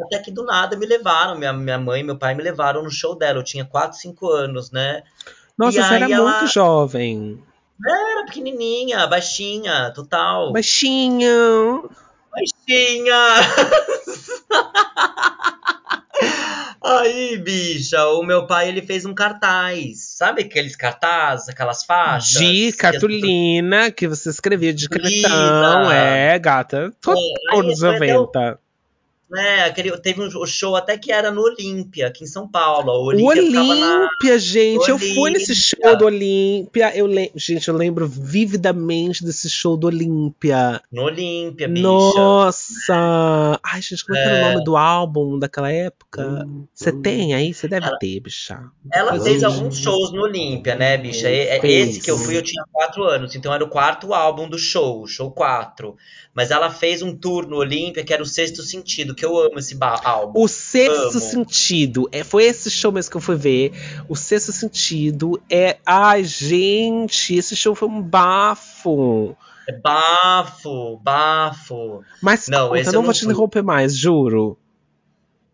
[0.00, 2.90] Até que do nada me levaram, minha, minha mãe e meu pai me levaram no
[2.90, 3.40] show dela.
[3.40, 5.02] Eu tinha 4, 5 anos, né?
[5.58, 7.42] Nossa, E você era ela- muito jovem.
[7.86, 10.52] Era pequenininha, baixinha, total.
[10.52, 11.88] Baixinho.
[12.32, 13.18] Baixinha!
[16.82, 19.98] Aí, bicha, o meu pai ele fez um cartaz.
[20.16, 22.40] Sabe aqueles cartazes, aquelas faixas?
[22.40, 25.90] De que as pessoas- cartolina que você escrevia de canetão.
[25.90, 26.92] É, gata.
[27.00, 27.20] Total
[27.52, 28.60] aí nos foi até o- 90.
[29.30, 32.90] Né, aquele, teve um show até que era no Olímpia, aqui em São Paulo.
[32.92, 33.98] O Olímpia ficava na.
[34.00, 34.88] Olímpia, gente.
[34.88, 36.96] Eu fui nesse show do Olímpia.
[36.96, 37.30] Eu lem...
[37.34, 40.80] Gente, eu lembro vividamente desse show do Olímpia.
[40.90, 41.82] No Olímpia, bicha.
[41.82, 43.60] Nossa!
[43.62, 46.46] Ai, gente, como é que era o nome do álbum daquela época?
[46.74, 47.52] Você tem aí?
[47.52, 48.60] Você deve Ela- ter, bicha.
[48.92, 51.30] Ela fez alguns shows no Olímpia, né, bicha?
[51.30, 51.90] E- é- Fez.
[51.90, 55.02] Esse que eu fui, eu tinha quatro anos, então era o quarto álbum do show,
[55.02, 55.96] o show 4.
[56.34, 59.58] Mas ela fez um tour no Olímpia que era o Sexto Sentido, que eu amo
[59.58, 60.40] esse álbum.
[60.40, 61.20] O Sexto Amo.
[61.20, 62.08] Sentido.
[62.12, 63.72] É, foi esse show mesmo que eu fui ver.
[64.08, 65.78] O Sexto Sentido é.
[65.84, 69.36] Ai, gente, esse show foi um bafo.
[69.68, 72.02] É bafo, bafo.
[72.22, 74.56] Mas Não, conta, eu não não vou te interromper mais, juro.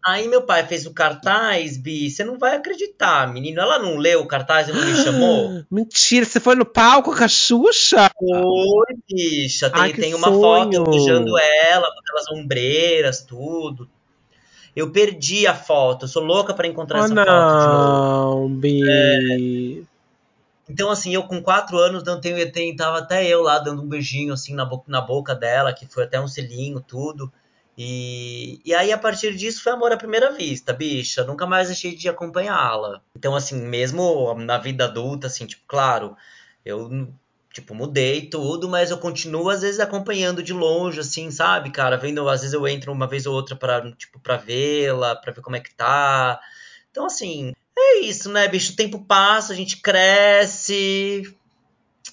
[0.06, 3.60] Aí meu pai fez o cartaz, Bi, você não vai acreditar, menino.
[3.60, 5.64] Ela não leu o cartaz e não me chamou?
[5.70, 8.10] Mentira, você foi no palco com a Xuxa?
[8.20, 9.70] Oi, bicha.
[9.70, 10.72] Tem, Ai, tem uma sonho.
[10.72, 13.88] foto beijando ela, com aquelas ombreiras, tudo.
[14.76, 18.02] Eu perdi a foto, eu sou louca pra encontrar Oh, essa foto de novo.
[18.06, 19.86] não, Bi.
[20.68, 23.88] Então, assim, eu com quatro anos, não tenho, tem, tava até eu lá dando um
[23.88, 27.32] beijinho, assim, na, bo na boca dela, que foi até um selinho, tudo.
[27.76, 31.24] E, e aí, a partir disso, foi amor à primeira vista, bicha.
[31.24, 33.00] Nunca mais deixei de acompanhá-la.
[33.16, 36.16] Então, assim, mesmo na vida adulta, assim, tipo, claro,
[36.64, 37.08] eu,
[37.52, 41.96] tipo, mudei tudo, mas eu continuo, às vezes, acompanhando de longe, assim, sabe, cara?
[41.96, 45.42] Vendo, às vezes eu entro uma vez ou outra pra, tipo, pra vê-la, pra ver
[45.42, 46.40] como é que tá.
[46.90, 48.72] Então, assim, é isso, né, bicho?
[48.72, 51.22] O tempo passa, a gente cresce.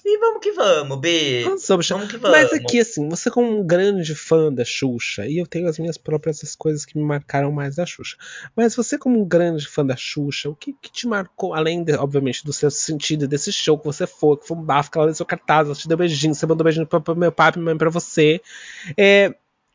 [0.04, 1.44] E vamos que vamos, B.
[1.80, 1.94] Bicha.
[1.94, 2.36] Vamos que vamos.
[2.36, 5.96] Mas aqui, assim, você como um grande fã da Xuxa, e eu tenho as minhas
[5.96, 8.16] próprias as coisas que me marcaram mais da Xuxa.
[8.56, 11.92] Mas você como um grande fã da Xuxa, o que, que te marcou, além, de,
[11.94, 15.06] obviamente, do seu sentido desse show que você foi, que foi um bafo, que ela
[15.06, 17.62] deu seu cartaz, ela te deu beijinho, você mandou beijinho pra, pra meu pai, pra,
[17.62, 18.40] mãe, pra você.
[18.98, 19.32] É,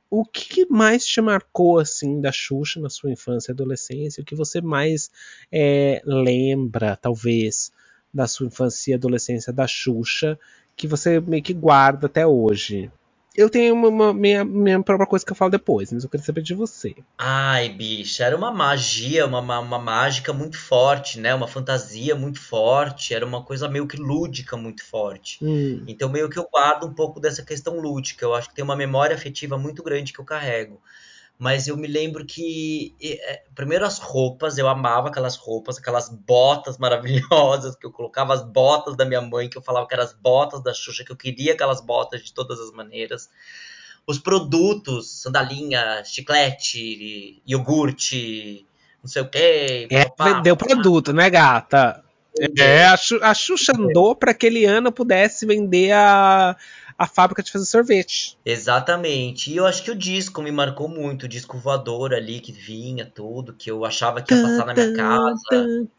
[0.10, 4.22] o que mais te marcou, assim, da Xuxa na sua infância e adolescência?
[4.22, 5.10] O que você mais
[5.52, 7.72] é, lembra, talvez,
[8.14, 10.40] da sua infância e adolescência da Xuxa,
[10.76, 12.92] que você meio que guarda até hoje?
[13.36, 16.26] Eu tenho uma, uma- minha, minha própria coisa que eu falo depois, mas eu queria
[16.26, 16.96] saber de você.
[17.20, 21.34] Ai, bicha, era uma magia, uma, uma, uma mágica muito forte, né?
[21.34, 25.42] Uma fantasia muito forte, era uma coisa meio que lúdica muito forte.
[25.42, 28.24] Hum, Então, meio que eu guardo um pouco dessa questão lúdica.
[28.26, 30.82] Eu acho que tem uma memória afetiva muito grande que eu carrego.
[31.40, 36.78] Mas eu me lembro que, é, primeiro, as roupas, eu amava aquelas roupas, aquelas botas
[36.80, 40.14] maravilhosas, que eu colocava as botas da minha mãe, que eu falava que eram as
[40.14, 43.30] botas da Xuxa, que eu queria aquelas botas de todas as maneiras.
[44.08, 48.66] Os produtos, sandalinha, chiclete, iogurte,
[49.04, 49.88] não sei o quê.
[49.92, 52.04] é, vendeu produto, né, gata?
[52.58, 56.56] É, a, Xu- a Xuxa andou para que aquele ano pudesse vender a,
[56.98, 58.38] a fábrica de fazer sorvete.
[58.44, 59.52] Exatamente.
[59.52, 63.06] E eu acho que o disco me marcou muito, o disco voador ali que vinha,
[63.06, 65.90] tudo, que eu achava que ia passar na minha casa.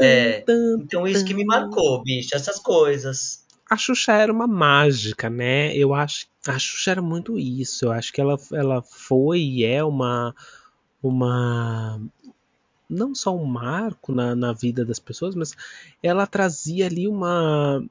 [0.00, 0.44] É,
[0.78, 3.46] Então isso que me marcou, bicho, essas coisas.
[3.70, 5.74] A Xuxa era uma mágica, né?
[5.74, 7.86] Eu acho a Xuxa era muito isso.
[7.86, 10.34] Eu acho que ela, ela foi e é uma
[11.02, 12.00] uma
[12.88, 15.52] não só um marco na, na vida das pessoas, mas
[16.02, 17.82] ela trazia ali uma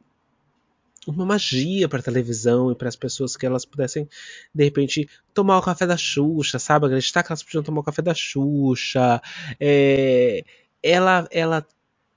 [1.08, 4.08] uma magia para televisão e para as pessoas que elas pudessem
[4.54, 6.86] de repente tomar o café da Xuxa, sabe?
[6.86, 9.22] Acreditar que elas podiam tomar o café da Xuxa.
[9.60, 10.44] É,
[10.84, 11.66] ela ela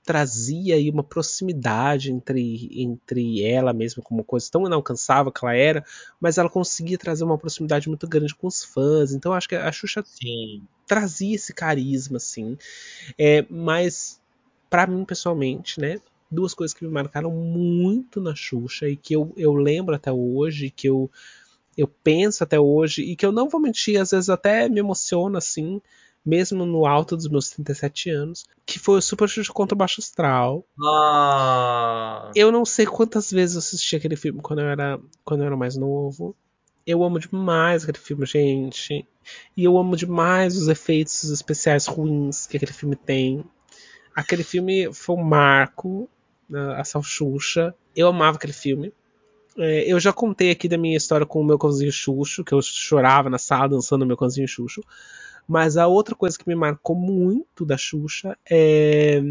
[0.05, 5.83] trazia aí uma proximidade entre, entre ela mesma, como coisa tão inalcançável que ela era,
[6.21, 9.13] mas ela conseguia trazer uma proximidade muito grande com os fãs.
[9.13, 10.61] Então acho que a Xuxa Sim.
[10.85, 12.55] trazia esse carisma, assim.
[13.17, 14.21] É, mas,
[14.69, 15.99] para mim, pessoalmente, né?
[16.29, 20.69] Duas coisas que me marcaram muito na Xuxa e que eu, eu lembro até hoje,
[20.69, 21.09] que eu
[21.77, 25.37] eu penso até hoje e que eu não vou mentir, às vezes até me emociona
[25.39, 25.81] assim,
[26.25, 29.99] mesmo no alto dos meus 37 anos, que foi o Super Xuxa contra o Baixo
[29.99, 30.65] Astral.
[30.81, 32.31] Ah.
[32.35, 35.57] Eu não sei quantas vezes eu assisti aquele filme quando eu era, quando eu era
[35.57, 36.35] mais novo.
[36.87, 39.07] Eu amo demais aquele filme, gente.
[39.57, 43.43] E eu amo demais os efeitos especiais ruins que aquele filme tem.
[44.15, 46.09] Aquele filme foi um marco,
[46.77, 47.73] a Salchuxa.
[47.95, 48.93] Eu amava aquele filme.
[49.57, 52.61] É, eu já contei aqui da minha história com o meu cãozinho Xuxo, que eu
[52.61, 54.81] chorava na sala dançando o meu cãozinho Xuxo.
[55.47, 59.21] Mas a outra coisa que me marcou muito da Xuxa é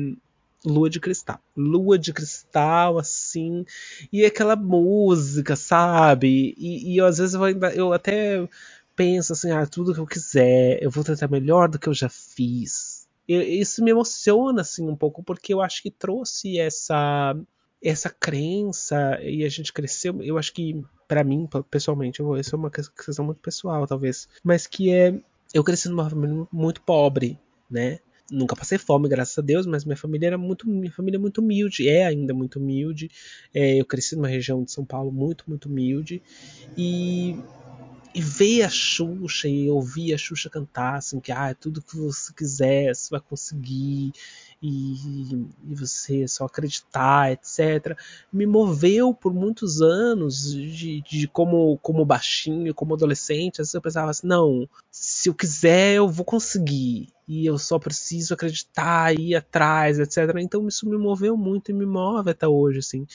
[0.64, 1.38] Lua de Cristal.
[1.56, 3.66] Lua de Cristal, assim.
[4.12, 6.54] E aquela música, sabe?
[6.56, 8.48] E, e às vezes eu, ainda, eu até
[8.96, 12.08] penso assim, ah, tudo que eu quiser, eu vou tentar melhor do que eu já
[12.08, 12.93] fiz.
[13.26, 17.34] Isso me emociona, assim, um pouco, porque eu acho que trouxe essa
[17.82, 20.22] essa crença e a gente cresceu.
[20.22, 24.66] Eu acho que, para mim, pessoalmente, eu, isso é uma questão muito pessoal, talvez, mas
[24.66, 25.14] que é
[25.52, 27.38] eu cresci numa família muito pobre,
[27.70, 28.00] né?
[28.30, 31.42] Nunca passei fome, graças a Deus, mas minha família era muito, minha família é muito
[31.42, 33.10] humilde, é ainda muito humilde.
[33.52, 36.22] É, eu cresci numa região de São Paulo muito, muito humilde
[36.76, 37.36] e
[38.14, 41.96] e ver a Xuxa e ouvir a Xuxa cantar, assim, que ah, é tudo que
[41.96, 44.12] você quiser, você vai conseguir,
[44.66, 47.98] e, e você só acreditar, etc.
[48.32, 53.60] Me moveu por muitos anos de, de como, como baixinho, como adolescente.
[53.60, 57.08] Às vezes eu pensava assim, não, se eu quiser, eu vou conseguir.
[57.28, 60.36] E eu só preciso acreditar, ir atrás, etc.
[60.40, 63.06] Então isso me moveu muito e me move até hoje, assim.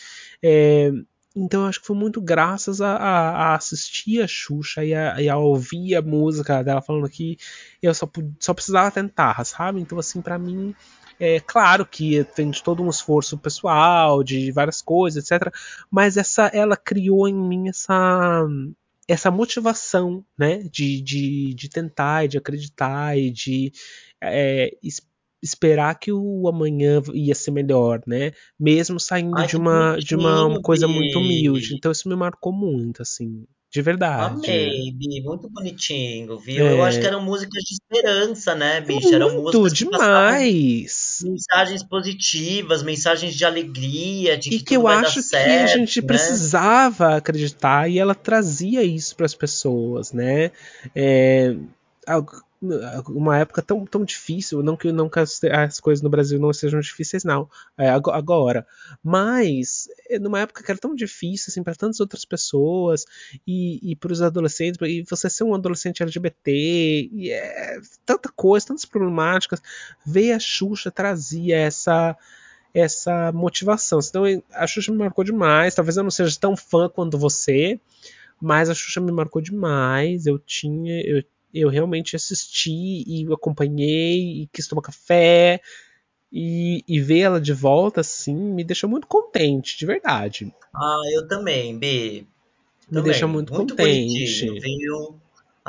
[0.43, 0.91] É,
[1.35, 5.29] então acho que foi muito graças a, a, a assistir a Xuxa e a, e
[5.29, 7.37] a, ouvir a música dela falando que
[7.81, 8.09] eu só,
[8.39, 9.79] só precisava tentar, sabe?
[9.79, 10.75] Então, assim, para mim,
[11.19, 15.53] é claro que tem de todo um esforço pessoal, de várias coisas, etc.
[15.91, 18.45] Mas essa, ela criou em mim essa
[19.07, 23.73] essa motivação, né, de, de, de tentar, e de acreditar e de
[24.21, 24.77] é,
[25.41, 28.31] esperar que o amanhã ia ser melhor, né?
[28.59, 31.75] Mesmo saindo Ai, de uma de uma, uma coisa muito humilde.
[31.75, 34.33] Então isso me marcou muito, assim, de verdade.
[34.33, 36.65] Amei, Bi, muito bonitinho, viu?
[36.65, 36.73] É...
[36.73, 39.13] Eu acho que eram músicas de esperança, né, bicho?
[39.13, 41.19] Eram muito, músicas que demais.
[41.23, 46.01] mensagens positivas, mensagens de alegria, de que e que eu acho certo, que a gente
[46.01, 46.07] né?
[46.07, 50.51] precisava acreditar e ela trazia isso para as pessoas, né?
[50.95, 51.55] É,
[52.61, 56.51] uma época tão, tão difícil, não que, não que as, as coisas no Brasil não
[56.51, 58.67] sejam difíceis, não, é, agora,
[59.01, 63.05] mas é, numa época que era tão difícil, assim, para tantas outras pessoas,
[63.47, 66.51] e, e para os adolescentes, e você ser um adolescente LGBT,
[67.11, 69.61] e é tanta coisa, tantas problemáticas,
[70.05, 72.17] ver a Xuxa trazia essa
[72.71, 73.99] essa motivação.
[73.99, 75.73] Então a Xuxa me marcou demais.
[75.73, 77.79] Talvez eu não seja tão fã quanto você,
[78.39, 80.27] mas a Xuxa me marcou demais.
[80.27, 81.23] Eu tinha, eu
[81.53, 85.61] eu realmente assisti e acompanhei e quis tomar café.
[86.31, 90.53] E, e ver ela de volta, assim, me deixou muito contente, de verdade.
[90.75, 92.23] Ah, eu também, B.
[92.87, 93.03] Me também.
[93.03, 94.59] deixa muito, muito contente.
[94.59, 95.19] viu?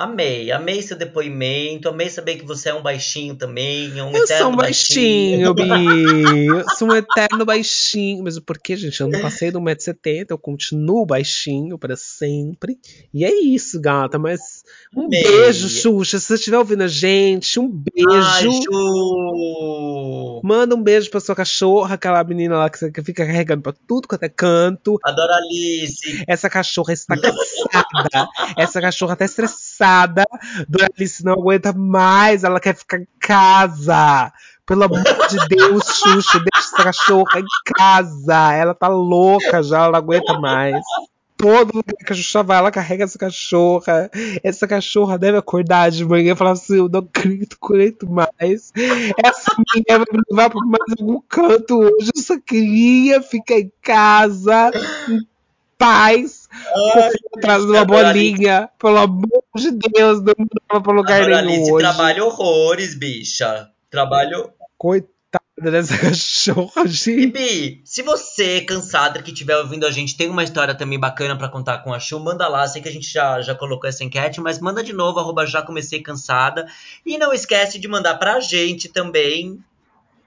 [0.00, 4.24] Amei, amei seu depoimento, amei saber que você é um baixinho também, é um eu
[4.24, 5.68] eterno sou um baixinho, Bi.
[6.48, 8.24] Eu sou um eterno baixinho.
[8.24, 8.98] Mas por que, gente?
[8.98, 12.78] Eu não passei do 1,70m, eu continuo baixinho para sempre.
[13.12, 14.18] E é isso, gata.
[14.18, 14.62] Mas
[14.96, 15.22] um amei.
[15.22, 16.18] beijo, Xuxa.
[16.18, 18.08] Se você estiver ouvindo a gente, um beijo.
[18.10, 20.40] Ai, Ju.
[20.42, 24.22] Manda um beijo pra sua cachorra, aquela menina lá que fica carregando pra tudo quanto
[24.22, 24.98] é canto.
[25.04, 26.24] Adoro Alice.
[26.26, 27.40] Essa cachorra está cansada.
[28.56, 30.24] Essa cachorra tá estressada cansada.
[30.68, 34.32] Dona Alice não aguenta mais, ela quer ficar em casa.
[34.66, 38.52] Pelo amor de Deus, Xuxa, deixa essa cachorra em casa.
[38.52, 40.76] Ela tá louca já, ela não aguenta mais.
[41.36, 44.10] Todo lugar que a Xuxa vai, ela carrega essa cachorra.
[44.44, 48.70] Essa cachorra deve acordar de manhã e falar assim: Eu não acredito, acredito mais.
[49.24, 52.10] Essa mulher vai me levar pra mais algum canto hoje.
[52.14, 54.70] Eu só queria ficar em casa,
[55.80, 56.46] paz,
[57.34, 58.68] atrás de uma bolinha.
[58.78, 60.34] Pelo amor de Deus, não
[60.68, 61.84] dava pra lugar Agora, nenhum Alice, hoje.
[61.84, 63.70] trabalho horrores, bicha.
[63.90, 64.52] Trabalho...
[64.76, 65.10] Coitada
[65.56, 67.20] dessa cachorra, gente.
[67.20, 71.36] E Bi, se você, cansada, que estiver ouvindo a gente, tem uma história também bacana
[71.36, 72.68] para contar com a Chu, manda lá.
[72.68, 75.62] Sei que a gente já, já colocou essa enquete, mas manda de novo, arroba já
[75.62, 76.66] comecei cansada.
[77.06, 79.58] E não esquece de mandar pra gente também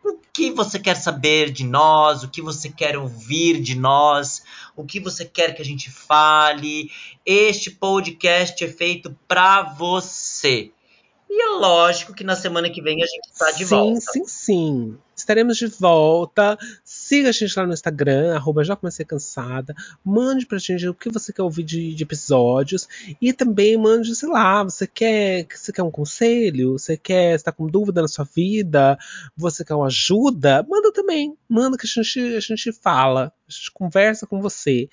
[0.03, 4.43] o que você quer saber de nós, o que você quer ouvir de nós,
[4.75, 6.91] o que você quer que a gente fale.
[7.25, 10.71] Este podcast é feito para você.
[11.29, 13.99] E é lógico que na semana que vem a gente está de sim, volta.
[14.01, 14.97] Sim, sim, sim.
[15.15, 16.57] Estaremos de volta
[17.05, 19.75] Siga a gente lá no Instagram, arroba já comecei cansada.
[20.05, 22.87] Mande pra gente o que você quer ouvir de, de episódios.
[23.21, 26.79] E também mande, sei lá, você quer, você quer um conselho?
[26.79, 28.97] Você quer estar com dúvida na sua vida?
[29.35, 30.65] Você quer uma ajuda?
[30.69, 31.35] Manda também.
[31.49, 33.33] Manda que a gente, a gente fala.
[33.49, 34.87] A gente conversa com você.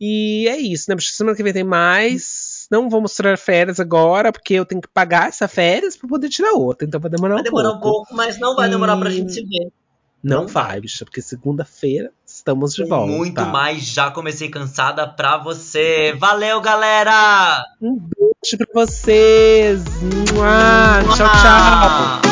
[0.00, 0.96] E é isso, né?
[0.98, 2.66] Semana que vem tem mais.
[2.72, 6.54] Não vou mostrar férias agora, porque eu tenho que pagar essa férias para poder tirar
[6.54, 6.88] outra.
[6.88, 7.86] Então vai demorar Vai um demorar pouco.
[7.86, 9.70] um pouco, mas não vai demorar E- pra gente se ver.
[10.22, 13.10] Não Não vai, bicha, porque segunda-feira estamos de volta.
[13.12, 13.84] muito mais.
[13.84, 16.14] Já comecei cansada pra você.
[16.18, 17.64] Valeu, galera!
[17.80, 19.82] Um beijo pra vocês.
[20.34, 21.02] Mua.
[21.04, 22.22] Tchau, tchau.
[22.22, 22.31] Tchau!